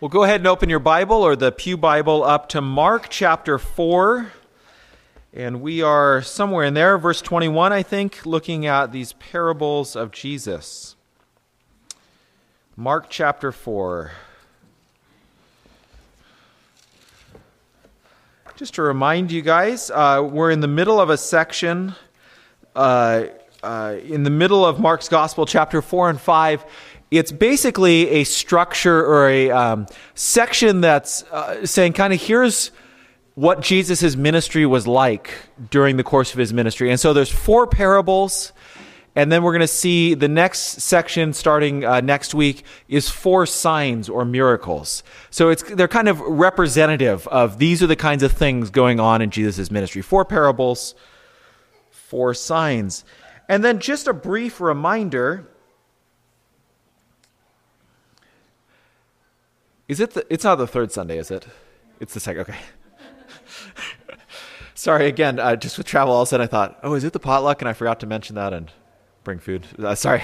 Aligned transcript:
Well, 0.00 0.08
go 0.08 0.22
ahead 0.22 0.40
and 0.40 0.46
open 0.46 0.70
your 0.70 0.78
Bible 0.78 1.22
or 1.22 1.36
the 1.36 1.52
Pew 1.52 1.76
Bible 1.76 2.24
up 2.24 2.48
to 2.50 2.62
Mark 2.62 3.08
chapter 3.10 3.58
4. 3.58 4.32
And 5.34 5.60
we 5.60 5.82
are 5.82 6.22
somewhere 6.22 6.64
in 6.64 6.72
there, 6.72 6.96
verse 6.96 7.20
21, 7.20 7.70
I 7.70 7.82
think, 7.82 8.24
looking 8.24 8.64
at 8.64 8.92
these 8.92 9.12
parables 9.12 9.96
of 9.96 10.10
Jesus. 10.10 10.96
Mark 12.76 13.08
chapter 13.10 13.52
4. 13.52 14.12
Just 18.56 18.72
to 18.76 18.82
remind 18.82 19.30
you 19.30 19.42
guys, 19.42 19.90
uh, 19.90 20.26
we're 20.26 20.50
in 20.50 20.60
the 20.60 20.66
middle 20.66 20.98
of 20.98 21.10
a 21.10 21.18
section, 21.18 21.94
uh, 22.74 23.24
uh, 23.62 23.96
in 24.02 24.22
the 24.22 24.30
middle 24.30 24.64
of 24.64 24.80
Mark's 24.80 25.10
Gospel, 25.10 25.44
chapter 25.44 25.82
4 25.82 26.08
and 26.08 26.18
5 26.18 26.64
it's 27.10 27.32
basically 27.32 28.08
a 28.08 28.24
structure 28.24 29.04
or 29.04 29.28
a 29.28 29.50
um, 29.50 29.86
section 30.14 30.80
that's 30.80 31.22
uh, 31.24 31.66
saying 31.66 31.92
kind 31.94 32.12
of 32.12 32.20
here's 32.20 32.70
what 33.34 33.60
jesus' 33.60 34.16
ministry 34.16 34.66
was 34.66 34.86
like 34.86 35.30
during 35.70 35.96
the 35.96 36.04
course 36.04 36.32
of 36.32 36.38
his 36.38 36.52
ministry. 36.52 36.90
And 36.90 37.00
so 37.00 37.12
there's 37.12 37.30
four 37.30 37.66
parables 37.66 38.52
and 39.16 39.30
then 39.30 39.42
we're 39.42 39.52
going 39.52 39.60
to 39.60 39.66
see 39.66 40.14
the 40.14 40.28
next 40.28 40.80
section 40.80 41.32
starting 41.32 41.84
uh, 41.84 42.00
next 42.00 42.32
week 42.32 42.64
is 42.88 43.08
four 43.08 43.44
signs 43.44 44.08
or 44.08 44.24
miracles. 44.24 45.02
So 45.30 45.48
it's 45.48 45.64
they're 45.64 45.88
kind 45.88 46.08
of 46.08 46.20
representative 46.20 47.26
of 47.28 47.58
these 47.58 47.82
are 47.82 47.88
the 47.88 47.96
kinds 47.96 48.22
of 48.22 48.30
things 48.30 48.70
going 48.70 49.00
on 49.00 49.20
in 49.20 49.30
jesus' 49.30 49.70
ministry. 49.70 50.02
Four 50.02 50.24
parables 50.24 50.94
four 52.10 52.34
signs. 52.34 53.04
And 53.48 53.64
then 53.64 53.78
just 53.78 54.08
a 54.08 54.12
brief 54.12 54.60
reminder 54.60 55.48
Is 59.90 59.98
it? 59.98 60.12
The, 60.12 60.24
it's 60.32 60.44
not 60.44 60.54
the 60.54 60.68
third 60.68 60.92
Sunday, 60.92 61.18
is 61.18 61.32
it? 61.32 61.48
It's 61.98 62.14
the 62.14 62.20
second. 62.20 62.42
Okay. 62.42 62.54
Sorry 64.76 65.08
again. 65.08 65.40
Uh, 65.40 65.56
just 65.56 65.78
with 65.78 65.86
travel, 65.88 66.14
all 66.14 66.22
of 66.22 66.28
a 66.28 66.30
sudden 66.30 66.44
I 66.44 66.46
thought, 66.46 66.78
oh, 66.84 66.94
is 66.94 67.02
it 67.02 67.12
the 67.12 67.18
potluck? 67.18 67.60
And 67.60 67.68
I 67.68 67.72
forgot 67.72 67.98
to 68.00 68.06
mention 68.06 68.36
that 68.36 68.52
and 68.52 68.70
bring 69.24 69.40
food. 69.40 69.66
Uh, 69.76 69.96
sorry. 69.96 70.22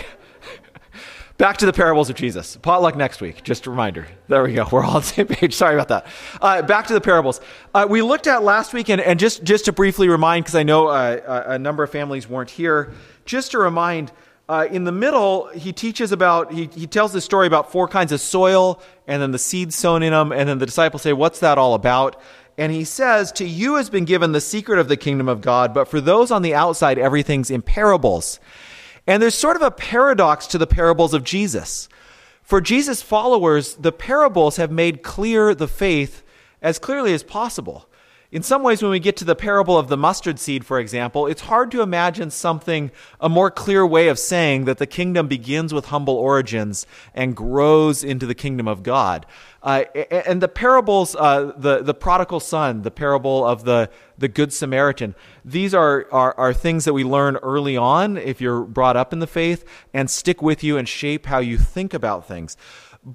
Back 1.37 1.57
to 1.57 1.67
the 1.67 1.73
parables 1.73 2.09
of 2.09 2.15
Jesus. 2.15 2.57
Potluck 2.59 2.95
next 2.95 3.21
week. 3.21 3.43
Just 3.43 3.67
a 3.67 3.71
reminder. 3.71 4.07
There 4.29 4.45
we 4.45 4.55
go. 4.55 4.69
We're 4.71 4.85
all 4.85 4.95
on 4.95 5.01
the 5.01 5.07
same 5.09 5.27
page. 5.27 5.53
Sorry 5.57 5.75
about 5.75 5.89
that. 5.89 6.07
Uh, 6.41 6.63
back 6.63 6.87
to 6.87 6.95
the 6.95 7.01
parables. 7.01 7.41
Uh, 7.75 7.87
we 7.91 8.01
looked 8.01 8.27
at 8.27 8.43
last 8.43 8.73
week, 8.73 8.89
and, 8.89 9.01
and 9.03 9.19
just, 9.19 9.43
just 9.43 9.67
to 9.67 9.73
briefly 9.73 10.09
remind, 10.09 10.45
because 10.45 10.55
I 10.55 10.63
know 10.63 10.87
uh, 10.87 11.45
a 11.47 11.59
number 11.59 11.83
of 11.83 11.91
families 11.91 12.27
weren't 12.27 12.49
here, 12.49 12.93
just 13.27 13.51
to 13.51 13.59
remind 13.59 14.13
uh, 14.49 14.69
in 14.71 14.85
the 14.85 14.93
middle, 14.93 15.49
he 15.49 15.73
teaches 15.73 16.13
about, 16.13 16.53
he, 16.53 16.67
he 16.75 16.87
tells 16.87 17.13
this 17.13 17.25
story 17.25 17.47
about 17.47 17.73
four 17.73 17.89
kinds 17.89 18.13
of 18.13 18.21
soil 18.21 18.81
and 19.07 19.21
then 19.21 19.33
the 19.33 19.39
seeds 19.39 19.75
sown 19.75 20.03
in 20.03 20.13
them. 20.13 20.31
And 20.31 20.49
then 20.49 20.59
the 20.59 20.67
disciples 20.67 21.03
say, 21.03 21.13
What's 21.13 21.41
that 21.41 21.59
all 21.59 21.75
about? 21.75 22.21
And 22.57 22.73
he 22.73 22.85
says, 22.85 23.33
To 23.33 23.45
you 23.45 23.75
has 23.75 23.91
been 23.91 24.05
given 24.05 24.33
the 24.33 24.41
secret 24.41 24.79
of 24.79 24.89
the 24.89 24.97
kingdom 24.97 25.29
of 25.29 25.41
God, 25.41 25.75
but 25.75 25.89
for 25.89 26.01
those 26.01 26.31
on 26.31 26.43
the 26.43 26.55
outside, 26.55 26.99
everything's 26.99 27.51
in 27.51 27.63
parables. 27.63 28.39
And 29.07 29.23
there's 29.23 29.35
sort 29.35 29.57
of 29.57 29.63
a 29.63 29.71
paradox 29.71 30.47
to 30.49 30.59
the 30.59 30.67
parables 30.67 31.13
of 31.13 31.25
Jesus. 31.25 31.89
For 32.43 32.61
Jesus' 32.61 33.03
followers, 33.03 33.75
the 33.75 33.93
parables 33.93 34.57
have 34.57 34.71
made 34.71 35.03
clear 35.03 35.55
the 35.55 35.69
faith 35.69 36.23
as 36.63 36.79
clearly 36.79 37.13
as 37.13 37.25
possible. 37.25 37.89
In 38.33 38.43
some 38.43 38.65
ways, 38.65 38.83
when 38.83 38.91
we 38.91 38.99
get 38.99 39.17
to 39.19 39.25
the 39.25 39.37
parable 39.37 39.79
of 39.79 39.87
the 39.87 39.97
mustard 39.97 40.41
seed, 40.41 40.67
for 40.67 40.81
example, 40.81 41.27
it's 41.27 41.43
hard 41.43 41.71
to 41.71 41.81
imagine 41.81 42.31
something, 42.31 42.91
a 43.21 43.29
more 43.29 43.53
clear 43.53 43.87
way 43.87 44.09
of 44.09 44.19
saying 44.19 44.65
that 44.65 44.79
the 44.79 44.87
kingdom 44.87 45.29
begins 45.29 45.73
with 45.73 45.87
humble 45.87 46.17
origins 46.17 46.87
and 47.15 47.37
grows 47.37 48.03
into 48.03 48.27
the 48.27 48.35
kingdom 48.35 48.67
of 48.67 48.83
God. 48.83 49.27
Uh, 49.63 49.85
and 50.11 50.43
the 50.43 50.49
parables, 50.49 51.15
uh, 51.15 51.53
the, 51.57 51.83
the 51.83 51.95
prodigal 51.95 52.41
son, 52.41 52.83
the 52.83 52.91
parable 52.91 53.47
of 53.47 53.65
the, 53.65 53.89
the 54.19 54.29
good 54.29 54.53
Samaritan, 54.53 55.15
these 55.45 55.73
are, 55.73 56.07
are, 56.11 56.35
are 56.37 56.53
things 56.53 56.85
that 56.85 56.93
we 56.93 57.05
learn 57.05 57.37
early 57.37 57.77
on 57.77 58.17
if 58.17 58.41
you're 58.41 58.63
brought 58.63 58.97
up 58.97 59.13
in 59.13 59.21
the 59.21 59.27
faith 59.29 59.65
and 59.95 60.11
stick 60.11 60.43
with 60.43 60.65
you 60.65 60.77
and 60.77 60.89
shape 60.89 61.27
how 61.27 61.39
you 61.39 61.59
think 61.59 61.95
about 61.95 62.27
things. 62.27 62.57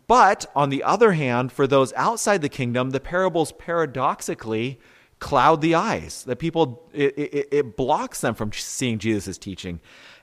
But 0.07 0.45
on 0.55 0.69
the 0.69 0.83
other 0.83 1.11
hand, 1.11 1.51
for 1.51 1.67
those 1.67 1.91
outside 1.93 2.41
the 2.41 2.47
kingdom, 2.47 2.91
the 2.91 3.01
parables 3.01 3.51
paradoxically 3.51 4.79
cloud 5.21 5.61
the 5.61 5.75
eyes 5.75 6.23
that 6.23 6.37
people 6.37 6.83
it, 6.93 7.17
it, 7.17 7.47
it, 7.51 7.77
blocks 7.77 8.21
them 8.21 8.33
from 8.33 8.51
seeing 8.51 8.97
jesus' 8.97 9.37
teaching 9.37 9.79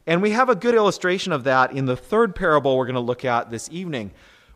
and 0.07 0.21
we 0.21 0.33
have 0.33 0.49
a 0.49 0.57
good 0.57 0.75
illustration 0.75 1.33
of 1.33 1.45
that 1.45 1.73
in 1.73 1.87
the 1.87 1.97
third 1.97 2.35
parable 2.35 2.77
we're 2.77 2.85
going 2.85 2.95
to 2.95 3.01
look 3.01 3.25
at 3.25 3.49
this 3.49 3.69
evening 3.71 4.11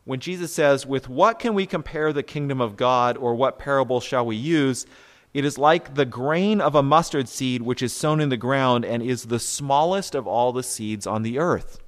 when 0.04 0.18
jesus 0.18 0.52
says 0.52 0.84
with 0.84 1.08
what 1.08 1.38
can 1.38 1.54
we 1.54 1.64
compare 1.64 2.12
the 2.12 2.24
kingdom 2.24 2.60
of 2.60 2.76
god 2.76 3.16
or 3.16 3.36
what 3.36 3.58
parable 3.58 4.00
shall 4.00 4.26
we 4.26 4.34
use 4.34 4.84
it 5.32 5.44
is 5.44 5.56
like 5.56 5.94
the 5.94 6.04
grain 6.04 6.60
of 6.60 6.74
a 6.74 6.82
mustard 6.82 7.28
seed 7.28 7.62
which 7.62 7.80
is 7.80 7.92
sown 7.92 8.20
in 8.20 8.28
the 8.28 8.36
ground 8.36 8.84
and 8.84 9.00
is 9.00 9.26
the 9.26 9.38
smallest 9.38 10.14
of 10.14 10.26
all 10.26 10.52
the 10.52 10.64
seeds 10.64 11.06
on 11.06 11.22
the 11.22 11.38
earth 11.38 11.78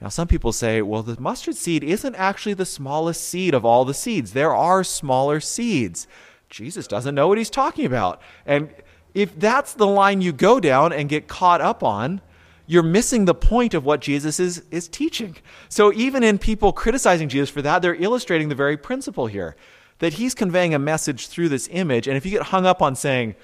now, 0.00 0.08
some 0.08 0.28
people 0.28 0.52
say, 0.52 0.80
well, 0.80 1.02
the 1.02 1.20
mustard 1.20 1.56
seed 1.56 1.82
isn't 1.82 2.14
actually 2.14 2.54
the 2.54 2.64
smallest 2.64 3.20
seed 3.24 3.52
of 3.52 3.64
all 3.64 3.84
the 3.84 3.94
seeds. 3.94 4.32
There 4.32 4.54
are 4.54 4.84
smaller 4.84 5.40
seeds. 5.40 6.06
Jesus 6.50 6.86
doesn't 6.86 7.14
know 7.14 7.28
what 7.28 7.38
he's 7.38 7.50
talking 7.50 7.84
about. 7.84 8.20
And 8.46 8.72
if 9.14 9.38
that's 9.38 9.74
the 9.74 9.86
line 9.86 10.20
you 10.20 10.32
go 10.32 10.60
down 10.60 10.92
and 10.92 11.08
get 11.08 11.28
caught 11.28 11.60
up 11.60 11.82
on, 11.82 12.20
you're 12.66 12.82
missing 12.82 13.24
the 13.24 13.34
point 13.34 13.74
of 13.74 13.84
what 13.84 14.00
Jesus 14.00 14.38
is, 14.38 14.62
is 14.70 14.88
teaching. 14.88 15.36
So 15.68 15.92
even 15.94 16.22
in 16.22 16.38
people 16.38 16.72
criticizing 16.72 17.28
Jesus 17.28 17.48
for 17.48 17.62
that, 17.62 17.80
they're 17.80 17.94
illustrating 17.94 18.48
the 18.50 18.54
very 18.54 18.76
principle 18.76 19.26
here 19.26 19.56
that 19.98 20.14
he's 20.14 20.34
conveying 20.34 20.74
a 20.74 20.78
message 20.78 21.28
through 21.28 21.48
this 21.48 21.68
image. 21.72 22.06
And 22.06 22.16
if 22.16 22.24
you 22.24 22.30
get 22.30 22.42
hung 22.42 22.66
up 22.66 22.80
on 22.82 22.94
saying, 22.94 23.34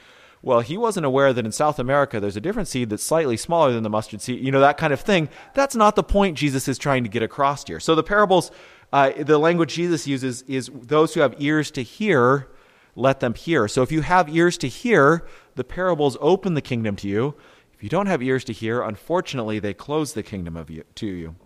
well, 0.43 0.61
he 0.61 0.77
wasn't 0.77 1.07
aware 1.07 1.33
that 1.33 1.45
in 1.45 1.53
South 1.53 1.79
America 1.79 2.21
there's 2.21 2.37
a 2.37 2.41
different 2.41 2.69
seed 2.69 2.91
that's 2.91 3.03
slightly 3.03 3.37
smaller 3.37 3.73
than 3.73 3.83
the 3.83 3.91
mustard 3.91 4.21
seed, 4.21 4.45
you 4.45 4.53
know, 4.53 4.61
that 4.61 4.77
kind 4.77 4.93
of 4.93 5.01
thing, 5.01 5.31
that's 5.55 5.75
not 5.75 5.97
the 5.97 6.03
point 6.03 6.37
Jesus 6.37 6.69
is 6.69 6.77
trying 6.79 7.03
to 7.03 7.09
get 7.09 7.23
across 7.23 7.67
here. 7.67 7.81
So 7.81 7.95
the 7.95 8.03
parables, 8.03 8.51
uh, 8.93 9.13
the 9.19 9.39
language 9.39 9.75
Jesus 9.75 10.07
uses 10.07 10.43
is 10.43 10.71
those 10.73 11.15
who 11.15 11.21
have 11.21 11.35
ears 11.39 11.71
to 11.73 11.83
hear 11.83 12.49
let 12.97 13.21
them 13.21 13.35
hear. 13.35 13.69
So 13.69 13.83
if 13.83 13.91
you 13.91 14.03
have 14.03 14.29
ears 14.29 14.57
to 14.59 14.69
hear, 14.69 15.27
the 15.55 15.65
parables 15.65 16.17
open 16.21 16.55
the 16.55 16.61
kingdom 16.61 16.97
to 16.97 17.09
you. 17.09 17.35
If 17.73 17.83
you 17.83 17.89
don't 17.89 18.07
have 18.07 18.23
ears 18.23 18.45
to 18.45 18.53
hear, 18.53 18.83
unfortunately, 18.83 19.59
they 19.59 19.75
close 19.75 20.13
the 20.13 20.23
kingdom 20.23 20.57
of 20.57 20.71
you, 20.71 20.85
to 20.97 21.07
you. 21.07 21.37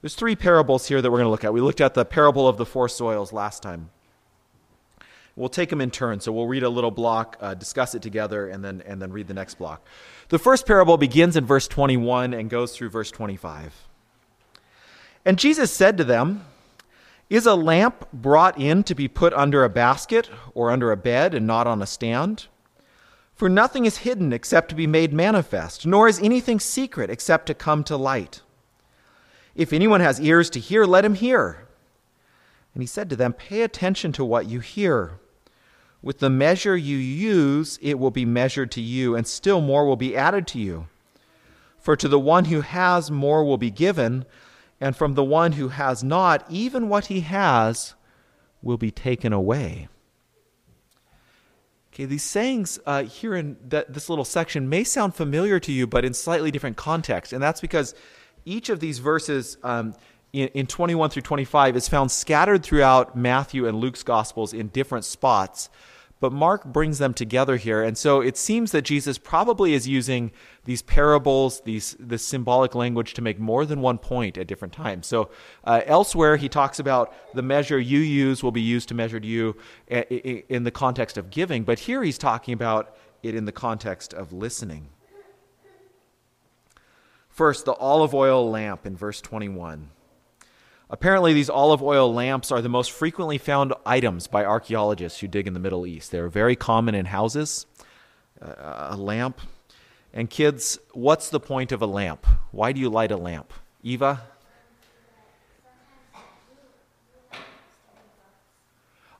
There's 0.00 0.14
three 0.14 0.36
parables 0.36 0.88
here 0.88 1.02
that 1.02 1.10
we're 1.10 1.18
going 1.18 1.26
to 1.26 1.30
look 1.30 1.44
at. 1.44 1.52
We 1.52 1.60
looked 1.60 1.80
at 1.80 1.94
the 1.94 2.04
parable 2.04 2.48
of 2.48 2.56
the 2.56 2.64
four 2.64 2.88
soils 2.88 3.32
last 3.32 3.62
time. 3.62 3.90
We'll 5.36 5.48
take 5.48 5.70
them 5.70 5.80
in 5.80 5.90
turn. 5.90 6.20
So 6.20 6.32
we'll 6.32 6.46
read 6.46 6.62
a 6.62 6.68
little 6.68 6.90
block, 6.90 7.36
uh, 7.40 7.54
discuss 7.54 7.94
it 7.94 8.02
together, 8.02 8.48
and 8.48 8.64
then, 8.64 8.82
and 8.86 9.00
then 9.00 9.12
read 9.12 9.28
the 9.28 9.34
next 9.34 9.56
block. 9.56 9.86
The 10.28 10.38
first 10.38 10.66
parable 10.66 10.96
begins 10.96 11.36
in 11.36 11.44
verse 11.44 11.68
21 11.68 12.34
and 12.34 12.48
goes 12.48 12.76
through 12.76 12.90
verse 12.90 13.10
25. 13.10 13.88
And 15.24 15.38
Jesus 15.38 15.72
said 15.72 15.96
to 15.98 16.04
them, 16.04 16.44
is 17.30 17.46
a 17.46 17.54
lamp 17.54 18.10
brought 18.12 18.60
in 18.60 18.82
to 18.82 18.94
be 18.94 19.06
put 19.06 19.32
under 19.32 19.64
a 19.64 19.70
basket 19.70 20.28
or 20.52 20.70
under 20.70 20.90
a 20.90 20.96
bed 20.96 21.32
and 21.32 21.46
not 21.46 21.66
on 21.66 21.80
a 21.80 21.86
stand? 21.86 22.48
For 23.32 23.48
nothing 23.48 23.86
is 23.86 23.98
hidden 23.98 24.32
except 24.32 24.68
to 24.68 24.74
be 24.74 24.86
made 24.86 25.14
manifest, 25.14 25.86
nor 25.86 26.08
is 26.08 26.20
anything 26.20 26.60
secret 26.60 27.08
except 27.08 27.46
to 27.46 27.54
come 27.54 27.84
to 27.84 27.96
light. 27.96 28.42
If 29.54 29.72
anyone 29.72 30.00
has 30.00 30.20
ears 30.20 30.50
to 30.50 30.60
hear, 30.60 30.84
let 30.84 31.04
him 31.04 31.14
hear. 31.14 31.66
And 32.74 32.82
he 32.82 32.86
said 32.86 33.08
to 33.10 33.16
them, 33.16 33.32
Pay 33.32 33.62
attention 33.62 34.12
to 34.12 34.24
what 34.24 34.46
you 34.46 34.60
hear. 34.60 35.20
With 36.02 36.18
the 36.18 36.30
measure 36.30 36.76
you 36.76 36.96
use, 36.96 37.78
it 37.80 37.98
will 37.98 38.10
be 38.10 38.24
measured 38.24 38.70
to 38.72 38.80
you, 38.80 39.14
and 39.14 39.26
still 39.26 39.60
more 39.60 39.86
will 39.86 39.96
be 39.96 40.16
added 40.16 40.46
to 40.48 40.58
you. 40.58 40.88
For 41.78 41.96
to 41.96 42.08
the 42.08 42.20
one 42.20 42.46
who 42.46 42.60
has, 42.60 43.10
more 43.10 43.44
will 43.44 43.58
be 43.58 43.70
given 43.70 44.26
and 44.80 44.96
from 44.96 45.14
the 45.14 45.24
one 45.24 45.52
who 45.52 45.68
has 45.68 46.02
not, 46.02 46.44
even 46.48 46.88
what 46.88 47.06
he 47.06 47.20
has 47.20 47.94
will 48.62 48.78
be 48.78 48.90
taken 48.90 49.32
away. 49.32 49.88
Okay, 51.92 52.04
these 52.04 52.22
sayings 52.22 52.78
uh, 52.86 53.02
here 53.02 53.34
in 53.34 53.56
that, 53.68 53.92
this 53.92 54.08
little 54.08 54.24
section 54.24 54.68
may 54.68 54.84
sound 54.84 55.14
familiar 55.14 55.58
to 55.60 55.72
you, 55.72 55.86
but 55.86 56.04
in 56.04 56.14
slightly 56.14 56.50
different 56.50 56.76
context. 56.76 57.32
And 57.32 57.42
that's 57.42 57.60
because 57.60 57.94
each 58.44 58.68
of 58.68 58.80
these 58.80 59.00
verses 59.00 59.58
um, 59.62 59.94
in, 60.32 60.48
in 60.48 60.66
21 60.66 61.10
through 61.10 61.22
25 61.22 61.76
is 61.76 61.88
found 61.88 62.10
scattered 62.10 62.62
throughout 62.62 63.16
Matthew 63.16 63.66
and 63.66 63.78
Luke's 63.78 64.02
Gospels 64.02 64.52
in 64.52 64.68
different 64.68 65.04
spots 65.04 65.68
but 66.20 66.32
Mark 66.32 66.66
brings 66.66 66.98
them 66.98 67.14
together 67.14 67.56
here. 67.56 67.82
And 67.82 67.96
so 67.96 68.20
it 68.20 68.36
seems 68.36 68.72
that 68.72 68.82
Jesus 68.82 69.16
probably 69.16 69.72
is 69.72 69.88
using 69.88 70.30
these 70.66 70.82
parables, 70.82 71.62
these 71.62 71.96
this 71.98 72.24
symbolic 72.24 72.74
language 72.74 73.14
to 73.14 73.22
make 73.22 73.38
more 73.38 73.64
than 73.64 73.80
one 73.80 73.96
point 73.98 74.36
at 74.36 74.46
different 74.46 74.74
times. 74.74 75.06
So 75.06 75.30
uh, 75.64 75.80
elsewhere, 75.86 76.36
he 76.36 76.48
talks 76.48 76.78
about 76.78 77.14
the 77.34 77.42
measure 77.42 77.78
you 77.78 77.98
use 77.98 78.42
will 78.42 78.52
be 78.52 78.60
used 78.60 78.88
to 78.90 78.94
measure 78.94 79.18
you 79.18 79.56
in 79.88 80.64
the 80.64 80.70
context 80.70 81.16
of 81.16 81.30
giving. 81.30 81.64
But 81.64 81.80
here 81.80 82.02
he's 82.02 82.18
talking 82.18 82.52
about 82.52 82.94
it 83.22 83.34
in 83.34 83.46
the 83.46 83.52
context 83.52 84.12
of 84.12 84.32
listening. 84.32 84.88
First, 87.28 87.64
the 87.64 87.72
olive 87.74 88.14
oil 88.14 88.50
lamp 88.50 88.84
in 88.84 88.96
verse 88.96 89.22
21. 89.22 89.90
Apparently, 90.92 91.32
these 91.32 91.48
olive 91.48 91.82
oil 91.82 92.12
lamps 92.12 92.50
are 92.50 92.60
the 92.60 92.68
most 92.68 92.90
frequently 92.90 93.38
found 93.38 93.72
items 93.86 94.26
by 94.26 94.44
archaeologists 94.44 95.20
who 95.20 95.28
dig 95.28 95.46
in 95.46 95.54
the 95.54 95.60
Middle 95.60 95.86
East. 95.86 96.10
They're 96.10 96.28
very 96.28 96.56
common 96.56 96.96
in 96.96 97.06
houses. 97.06 97.66
Uh, 98.42 98.88
a 98.90 98.96
lamp. 98.96 99.40
And 100.12 100.28
kids, 100.28 100.80
what's 100.92 101.30
the 101.30 101.38
point 101.38 101.70
of 101.70 101.80
a 101.80 101.86
lamp? 101.86 102.26
Why 102.50 102.72
do 102.72 102.80
you 102.80 102.90
light 102.90 103.12
a 103.12 103.16
lamp? 103.16 103.52
Eva? 103.84 104.22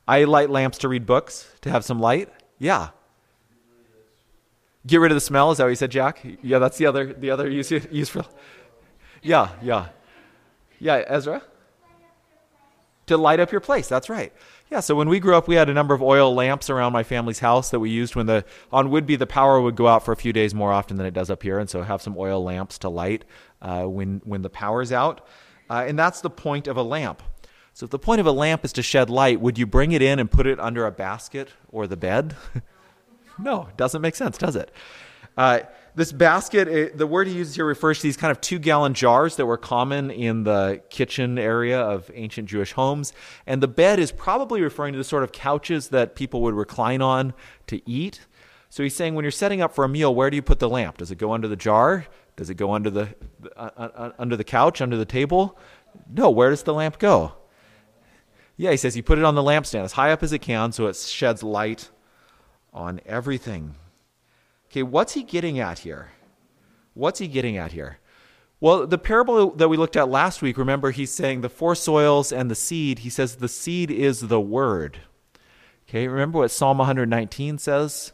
I 0.05 0.25
light 0.25 0.49
lamps 0.49 0.77
to 0.79 0.89
read 0.89 1.05
books, 1.05 1.49
to 1.61 1.69
have 1.69 1.85
some 1.85 2.01
light. 2.01 2.27
Yeah. 2.59 2.89
Get 4.85 4.97
rid 4.97 5.11
of 5.11 5.15
the 5.15 5.21
smell. 5.21 5.51
Is 5.51 5.59
that 5.59 5.65
what 5.65 5.69
you 5.69 5.75
said, 5.75 5.91
Jack? 5.91 6.21
Yeah, 6.41 6.59
that's 6.59 6.77
the 6.77 6.87
other 6.87 7.13
the 7.13 7.29
other 7.29 7.49
use 7.49 7.71
use 7.71 8.09
for. 8.09 8.25
Yeah, 9.21 9.49
yeah, 9.61 9.89
yeah. 10.79 11.03
Ezra. 11.07 11.43
To 13.11 13.17
light 13.17 13.41
up 13.41 13.51
your 13.51 13.59
place. 13.59 13.89
That's 13.89 14.09
right. 14.09 14.31
Yeah. 14.71 14.79
So 14.79 14.95
when 14.95 15.09
we 15.09 15.19
grew 15.19 15.35
up, 15.35 15.45
we 15.45 15.55
had 15.55 15.67
a 15.67 15.73
number 15.73 15.93
of 15.93 16.01
oil 16.01 16.33
lamps 16.33 16.69
around 16.69 16.93
my 16.93 17.03
family's 17.03 17.39
house 17.39 17.69
that 17.71 17.81
we 17.81 17.89
used 17.89 18.15
when 18.15 18.25
the 18.25 18.45
on 18.71 18.87
Whidbey 18.87 19.19
the 19.19 19.27
power 19.27 19.59
would 19.59 19.75
go 19.75 19.87
out 19.87 20.05
for 20.05 20.13
a 20.13 20.15
few 20.15 20.31
days 20.31 20.55
more 20.55 20.71
often 20.71 20.95
than 20.95 21.05
it 21.05 21.13
does 21.13 21.29
up 21.29 21.43
here, 21.43 21.59
and 21.59 21.69
so 21.69 21.81
have 21.81 22.01
some 22.01 22.15
oil 22.17 22.41
lamps 22.41 22.77
to 22.79 22.89
light 22.89 23.25
uh, 23.61 23.83
when 23.83 24.21
when 24.23 24.43
the 24.43 24.49
power's 24.49 24.93
out. 24.93 25.27
Uh, 25.69 25.83
and 25.85 25.99
that's 25.99 26.21
the 26.21 26.29
point 26.29 26.67
of 26.67 26.77
a 26.77 26.83
lamp. 26.83 27.21
So 27.73 27.83
if 27.83 27.89
the 27.89 27.99
point 27.99 28.21
of 28.21 28.27
a 28.27 28.31
lamp 28.31 28.63
is 28.63 28.71
to 28.73 28.81
shed 28.81 29.09
light, 29.09 29.41
would 29.41 29.57
you 29.57 29.65
bring 29.65 29.91
it 29.91 30.01
in 30.01 30.19
and 30.19 30.31
put 30.31 30.47
it 30.47 30.57
under 30.57 30.85
a 30.85 30.91
basket 30.91 31.49
or 31.69 31.85
the 31.85 31.97
bed? 31.97 32.35
no, 33.39 33.67
doesn't 33.75 34.01
make 34.01 34.15
sense, 34.15 34.37
does 34.37 34.55
it? 34.55 34.71
Uh, 35.37 35.59
this 35.95 36.11
basket, 36.11 36.67
it, 36.67 36.97
the 36.97 37.07
word 37.07 37.27
he 37.27 37.33
uses 37.33 37.55
here 37.55 37.65
refers 37.65 37.97
to 37.97 38.03
these 38.03 38.17
kind 38.17 38.31
of 38.31 38.39
two 38.39 38.59
gallon 38.59 38.93
jars 38.93 39.35
that 39.35 39.45
were 39.45 39.57
common 39.57 40.09
in 40.09 40.43
the 40.43 40.81
kitchen 40.89 41.37
area 41.37 41.79
of 41.79 42.09
ancient 42.13 42.47
Jewish 42.47 42.71
homes. 42.73 43.13
And 43.45 43.61
the 43.61 43.67
bed 43.67 43.99
is 43.99 44.11
probably 44.11 44.61
referring 44.61 44.93
to 44.93 44.97
the 44.97 45.03
sort 45.03 45.23
of 45.23 45.31
couches 45.31 45.89
that 45.89 46.15
people 46.15 46.41
would 46.43 46.53
recline 46.53 47.01
on 47.01 47.33
to 47.67 47.81
eat. 47.89 48.21
So 48.69 48.83
he's 48.83 48.95
saying 48.95 49.15
when 49.15 49.25
you're 49.25 49.31
setting 49.31 49.61
up 49.61 49.75
for 49.75 49.83
a 49.83 49.89
meal, 49.89 50.15
where 50.15 50.29
do 50.29 50.35
you 50.35 50.41
put 50.41 50.59
the 50.59 50.69
lamp? 50.69 50.97
Does 50.97 51.11
it 51.11 51.17
go 51.17 51.33
under 51.33 51.49
the 51.49 51.57
jar? 51.57 52.05
Does 52.37 52.49
it 52.49 52.55
go 52.55 52.71
under 52.71 52.89
the, 52.89 53.09
uh, 53.57 53.69
uh, 53.75 53.89
uh 53.93 54.11
under 54.17 54.37
the 54.37 54.45
couch, 54.45 54.81
under 54.81 54.95
the 54.95 55.05
table? 55.05 55.59
No, 56.09 56.29
where 56.29 56.49
does 56.49 56.63
the 56.63 56.73
lamp 56.73 56.97
go? 56.97 57.33
Yeah, 58.55 58.71
he 58.71 58.77
says 58.77 58.95
you 58.95 59.03
put 59.03 59.17
it 59.17 59.25
on 59.25 59.35
the 59.35 59.41
lampstand 59.41 59.83
as 59.83 59.93
high 59.93 60.11
up 60.11 60.23
as 60.23 60.31
it 60.31 60.39
can 60.39 60.71
so 60.71 60.87
it 60.87 60.95
sheds 60.95 61.43
light 61.43 61.89
on 62.73 63.01
everything. 63.05 63.75
Okay, 64.71 64.83
what's 64.83 65.13
he 65.13 65.23
getting 65.23 65.59
at 65.59 65.79
here? 65.79 66.11
What's 66.93 67.19
he 67.19 67.27
getting 67.27 67.57
at 67.57 67.73
here? 67.73 67.99
Well, 68.61 68.87
the 68.87 68.97
parable 68.97 69.51
that 69.51 69.67
we 69.67 69.75
looked 69.75 69.97
at 69.97 70.07
last 70.07 70.41
week, 70.41 70.57
remember, 70.57 70.91
he's 70.91 71.11
saying 71.11 71.41
the 71.41 71.49
four 71.49 71.75
soils 71.75 72.31
and 72.31 72.49
the 72.49 72.55
seed. 72.55 72.99
He 72.99 73.09
says 73.09 73.35
the 73.35 73.49
seed 73.49 73.91
is 73.91 74.21
the 74.21 74.39
word. 74.39 74.99
Okay, 75.89 76.07
remember 76.07 76.39
what 76.39 76.51
Psalm 76.51 76.77
119 76.77 77.57
says? 77.57 78.13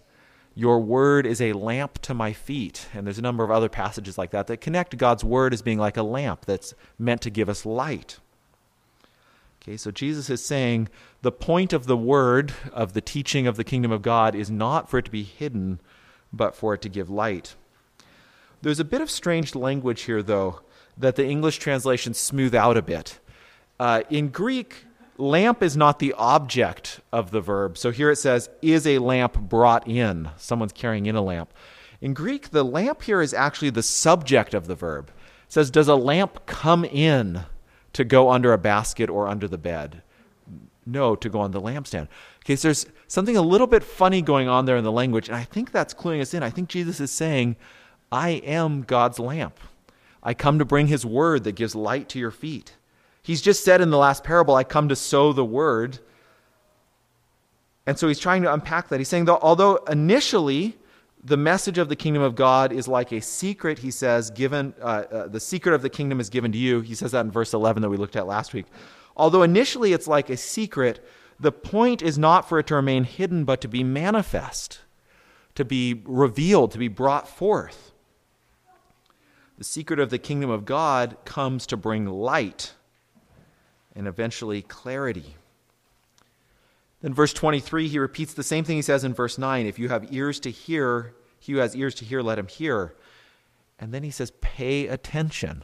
Your 0.56 0.80
word 0.80 1.28
is 1.28 1.40
a 1.40 1.54
lamp 1.54 2.02
to 2.04 2.16
my 2.16 2.34
feet. 2.34 2.88
And 2.92 3.06
there's 3.06 3.20
a 3.20 3.22
number 3.22 3.44
of 3.44 3.52
other 3.52 3.70
passages 3.70 4.18
like 4.18 4.32
that 4.32 4.48
that 4.48 4.62
connect 4.62 4.98
God's 4.98 5.24
word 5.24 5.54
as 5.54 5.62
being 5.62 5.78
like 5.78 5.98
a 5.98 6.02
lamp 6.02 6.46
that's 6.46 6.74
meant 6.98 7.22
to 7.22 7.30
give 7.30 7.50
us 7.50 7.68
light. 7.68 8.18
Okay, 9.62 9.78
so 9.78 9.92
Jesus 9.92 10.28
is 10.30 10.44
saying 10.44 10.90
the 11.22 11.32
point 11.32 11.72
of 11.72 11.86
the 11.86 11.98
word, 11.98 12.54
of 12.72 12.94
the 12.94 13.02
teaching 13.02 13.46
of 13.46 13.58
the 13.58 13.64
kingdom 13.64 13.92
of 13.92 14.02
God, 14.02 14.34
is 14.34 14.50
not 14.50 14.90
for 14.90 14.98
it 14.98 15.06
to 15.06 15.12
be 15.12 15.24
hidden, 15.24 15.82
but 16.32 16.56
for 16.56 16.74
it 16.74 16.82
to 16.82 16.90
give 16.90 17.10
light. 17.10 17.56
There's 18.62 18.80
a 18.80 18.86
bit 18.86 19.02
of 19.02 19.10
strange 19.10 19.56
language 19.56 20.04
here, 20.04 20.24
though, 20.24 20.62
that 20.98 21.16
the 21.16 21.26
English 21.26 21.58
translations 21.58 22.18
smooth 22.18 22.56
out 22.56 22.78
a 22.78 22.82
bit. 22.82 23.20
Uh, 23.80 24.02
in 24.10 24.30
Greek, 24.30 24.86
lamp 25.18 25.62
is 25.62 25.78
not 25.78 26.00
the 26.00 26.14
object 26.14 27.00
of 27.12 27.32
the 27.32 27.42
verb. 27.42 27.78
So 27.78 27.92
here 27.92 28.10
it 28.10 28.18
says, 28.18 28.50
is 28.62 28.88
a 28.88 28.98
lamp 28.98 29.40
brought 29.40 29.88
in? 29.88 30.30
Someone's 30.38 30.74
carrying 30.74 31.06
in 31.06 31.16
a 31.16 31.22
lamp. 31.22 31.54
In 32.02 32.14
Greek, 32.14 32.50
the 32.50 32.66
lamp 32.66 33.04
here 33.04 33.22
is 33.22 33.34
actually 33.34 33.70
the 33.70 33.84
subject 33.84 34.54
of 34.54 34.68
the 34.68 34.76
verb. 34.76 35.10
It 35.46 35.54
says, 35.54 35.70
does 35.72 35.88
a 35.88 35.96
lamp 35.96 36.46
come 36.46 36.84
in? 36.84 37.46
to 37.98 38.04
go 38.04 38.30
under 38.30 38.54
a 38.54 38.60
basket 38.60 39.10
or 39.10 39.28
under 39.28 39.48
the 39.48 39.58
bed. 39.58 40.04
No, 40.86 41.16
to 41.16 41.30
go 41.30 41.40
on 41.40 41.50
the 41.50 41.60
lampstand. 41.60 42.08
Okay, 42.46 42.56
so 42.56 42.68
there's 42.68 42.86
something 43.08 43.38
a 43.38 43.42
little 43.42 43.68
bit 43.68 43.84
funny 43.84 44.22
going 44.22 44.48
on 44.48 44.66
there 44.66 44.78
in 44.78 44.84
the 44.84 44.92
language, 44.92 45.28
and 45.28 45.38
I 45.38 45.44
think 45.44 45.72
that's 45.72 45.94
cluing 45.94 46.22
us 46.22 46.34
in. 46.34 46.44
I 46.44 46.50
think 46.50 46.70
Jesus 46.70 47.00
is 47.00 47.12
saying, 47.12 47.56
I 48.12 48.30
am 48.30 48.84
God's 48.84 49.20
lamp. 49.20 49.60
I 50.24 50.34
come 50.34 50.60
to 50.60 50.66
bring 50.66 50.88
his 50.88 51.06
word 51.06 51.44
that 51.46 51.54
gives 51.54 51.76
light 51.76 52.10
to 52.10 52.20
your 52.20 52.32
feet. 52.32 52.76
He's 53.24 53.42
just 53.42 53.64
said 53.64 53.82
in 53.82 53.90
the 53.90 53.98
last 53.98 54.24
parable, 54.24 54.56
I 54.56 54.64
come 54.64 54.90
to 54.90 54.96
sow 54.96 55.34
the 55.34 55.46
word. 55.46 56.00
And 57.86 57.98
so 57.98 58.08
he's 58.08 58.20
trying 58.20 58.42
to 58.44 58.54
unpack 58.54 58.90
that. 58.90 59.00
He's 59.00 59.10
saying 59.10 59.26
that 59.26 59.40
although 59.42 59.78
initially 59.90 60.78
the 61.24 61.38
message 61.38 61.78
of 61.78 61.90
the 61.90 61.96
kingdom 61.96 62.24
of 62.24 62.36
God 62.36 62.72
is 62.72 62.88
like 62.88 63.12
a 63.12 63.22
secret, 63.22 63.80
he 63.80 63.92
says, 63.92 64.30
given, 64.32 64.74
uh, 64.82 65.04
uh, 65.12 65.28
the 65.28 65.40
secret 65.40 65.74
of 65.74 65.82
the 65.82 65.90
kingdom 65.90 66.20
is 66.20 66.30
given 66.30 66.52
to 66.52 66.58
you. 66.58 66.82
He 66.82 66.96
says 66.96 67.12
that 67.12 67.26
in 67.26 67.32
verse 67.32 67.54
11 67.54 67.82
that 67.82 67.90
we 67.90 67.98
looked 67.98 68.16
at 68.16 68.28
last 68.28 68.54
week. 68.54 68.66
Although 69.16 69.44
initially 69.44 69.94
it's 69.94 70.08
like 70.08 70.30
a 70.30 70.38
secret, 70.38 71.06
the 71.40 71.52
point 71.52 72.02
is 72.02 72.18
not 72.18 72.50
for 72.50 72.60
it 72.60 72.68
to 72.68 72.76
remain 72.76 73.04
hidden, 73.04 73.46
but 73.46 73.62
to 73.62 73.68
be 73.68 73.84
manifest, 73.84 74.80
to 75.56 75.64
be 75.64 76.02
revealed, 76.06 76.72
to 76.72 76.78
be 76.78 76.88
brought 76.88 77.28
forth. 77.28 77.92
The 79.58 79.64
secret 79.64 80.00
of 80.00 80.10
the 80.10 80.20
kingdom 80.20 80.50
of 80.50 80.66
God 80.66 81.18
comes 81.26 81.66
to 81.68 81.78
bring 81.78 82.06
light 82.06 82.74
and 83.96 84.08
eventually 84.08 84.62
clarity. 84.62 85.36
Then, 87.02 87.14
verse 87.14 87.34
23, 87.34 87.88
he 87.88 88.00
repeats 88.00 88.34
the 88.34 88.44
same 88.44 88.64
thing 88.64 88.76
he 88.76 88.82
says 88.82 89.04
in 89.04 89.14
verse 89.14 89.38
9 89.38 89.66
If 89.66 89.80
you 89.80 89.90
have 89.90 90.12
ears 90.14 90.40
to 90.42 90.52
hear, 90.52 91.14
he 91.40 91.54
who 91.54 91.60
has 91.60 91.76
ears 91.76 91.96
to 91.96 92.06
hear, 92.06 92.22
let 92.22 92.40
him 92.40 92.48
hear. 92.48 92.96
And 93.80 93.94
then 93.94 94.04
he 94.04 94.12
says, 94.12 94.32
Pay 94.42 94.88
attention. 94.88 95.64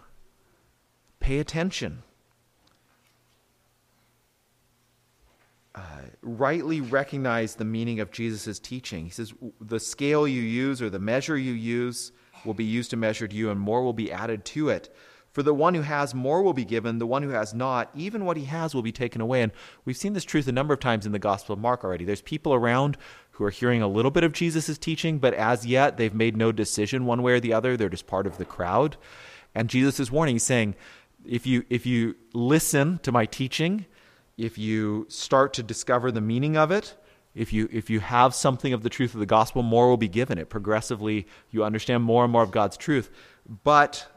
Pay 1.19 1.39
attention. 1.39 2.03
Uh, 5.75 6.01
rightly 6.21 6.81
recognize 6.81 7.55
the 7.55 7.65
meaning 7.65 7.99
of 7.99 8.11
Jesus' 8.11 8.59
teaching. 8.59 9.05
He 9.05 9.11
says, 9.11 9.33
The 9.59 9.79
scale 9.79 10.27
you 10.27 10.41
use 10.41 10.81
or 10.81 10.89
the 10.89 10.99
measure 10.99 11.37
you 11.37 11.53
use 11.53 12.11
will 12.45 12.53
be 12.53 12.63
used 12.63 12.91
to 12.91 12.97
measure 12.97 13.27
to 13.27 13.35
you, 13.35 13.49
and 13.49 13.59
more 13.59 13.83
will 13.83 13.93
be 13.93 14.11
added 14.11 14.45
to 14.45 14.69
it. 14.69 14.93
For 15.31 15.41
the 15.41 15.53
one 15.53 15.73
who 15.73 15.81
has 15.81 16.13
more 16.13 16.43
will 16.43 16.53
be 16.53 16.63
given, 16.63 16.99
the 16.99 17.07
one 17.07 17.23
who 17.23 17.29
has 17.29 17.55
not, 17.55 17.89
even 17.95 18.23
what 18.23 18.37
he 18.37 18.45
has 18.45 18.75
will 18.75 18.83
be 18.83 18.91
taken 18.91 19.19
away. 19.19 19.41
And 19.41 19.51
we've 19.83 19.97
seen 19.97 20.13
this 20.13 20.23
truth 20.23 20.47
a 20.47 20.51
number 20.51 20.75
of 20.75 20.79
times 20.79 21.07
in 21.07 21.11
the 21.11 21.17
Gospel 21.17 21.53
of 21.53 21.59
Mark 21.59 21.83
already. 21.83 22.05
There's 22.05 22.21
people 22.21 22.53
around 22.53 22.97
who 23.31 23.43
are 23.43 23.49
hearing 23.49 23.81
a 23.81 23.87
little 23.87 24.11
bit 24.11 24.23
of 24.23 24.31
Jesus' 24.31 24.77
teaching, 24.77 25.17
but 25.17 25.33
as 25.33 25.65
yet 25.65 25.97
they've 25.97 26.13
made 26.13 26.37
no 26.37 26.51
decision 26.51 27.07
one 27.07 27.23
way 27.23 27.31
or 27.31 27.39
the 27.39 27.53
other. 27.53 27.75
They're 27.75 27.89
just 27.89 28.05
part 28.05 28.27
of 28.27 28.37
the 28.37 28.45
crowd. 28.45 28.95
And 29.55 29.71
Jesus 29.71 29.99
is 29.99 30.11
warning, 30.11 30.35
he's 30.35 30.43
saying, 30.43 30.75
if 31.25 31.47
you 31.47 31.63
if 31.69 31.85
you 31.85 32.15
listen 32.33 32.99
to 32.99 33.11
my 33.11 33.25
teaching, 33.25 33.85
if 34.37 34.57
you 34.57 35.05
start 35.09 35.53
to 35.53 35.63
discover 35.63 36.11
the 36.11 36.21
meaning 36.21 36.57
of 36.57 36.71
it, 36.71 36.95
if 37.35 37.51
you 37.51 37.67
if 37.71 37.89
you 37.89 37.99
have 37.99 38.35
something 38.35 38.73
of 38.73 38.83
the 38.83 38.89
truth 38.89 39.13
of 39.13 39.19
the 39.19 39.25
gospel, 39.25 39.63
more 39.63 39.89
will 39.89 39.97
be 39.97 40.07
given. 40.07 40.37
It 40.37 40.49
progressively 40.49 41.27
you 41.49 41.63
understand 41.63 42.03
more 42.03 42.23
and 42.23 42.31
more 42.31 42.43
of 42.43 42.51
God's 42.51 42.77
truth. 42.77 43.09
But 43.63 44.07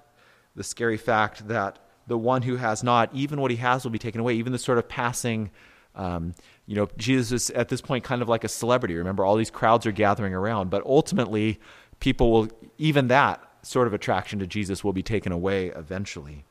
the 0.54 0.64
scary 0.64 0.96
fact 0.96 1.48
that 1.48 1.78
the 2.06 2.18
one 2.18 2.42
who 2.42 2.56
has 2.56 2.84
not, 2.84 3.10
even 3.14 3.40
what 3.40 3.50
he 3.50 3.56
has 3.58 3.84
will 3.84 3.90
be 3.90 3.98
taken 3.98 4.20
away, 4.20 4.34
even 4.34 4.52
the 4.52 4.58
sort 4.58 4.78
of 4.78 4.88
passing. 4.88 5.50
Um, 5.94 6.34
you 6.66 6.76
know, 6.76 6.88
Jesus 6.98 7.32
is 7.32 7.50
at 7.50 7.68
this 7.68 7.80
point 7.80 8.04
kind 8.04 8.20
of 8.20 8.28
like 8.28 8.44
a 8.44 8.48
celebrity. 8.48 8.94
Remember, 8.96 9.24
all 9.24 9.36
these 9.36 9.50
crowds 9.50 9.86
are 9.86 9.92
gathering 9.92 10.34
around, 10.34 10.68
but 10.68 10.84
ultimately, 10.84 11.58
people 12.00 12.30
will, 12.30 12.48
even 12.76 13.08
that 13.08 13.42
sort 13.62 13.86
of 13.86 13.94
attraction 13.94 14.38
to 14.40 14.46
Jesus 14.46 14.84
will 14.84 14.92
be 14.92 15.02
taken 15.02 15.32
away 15.32 15.68
eventually. 15.68 16.44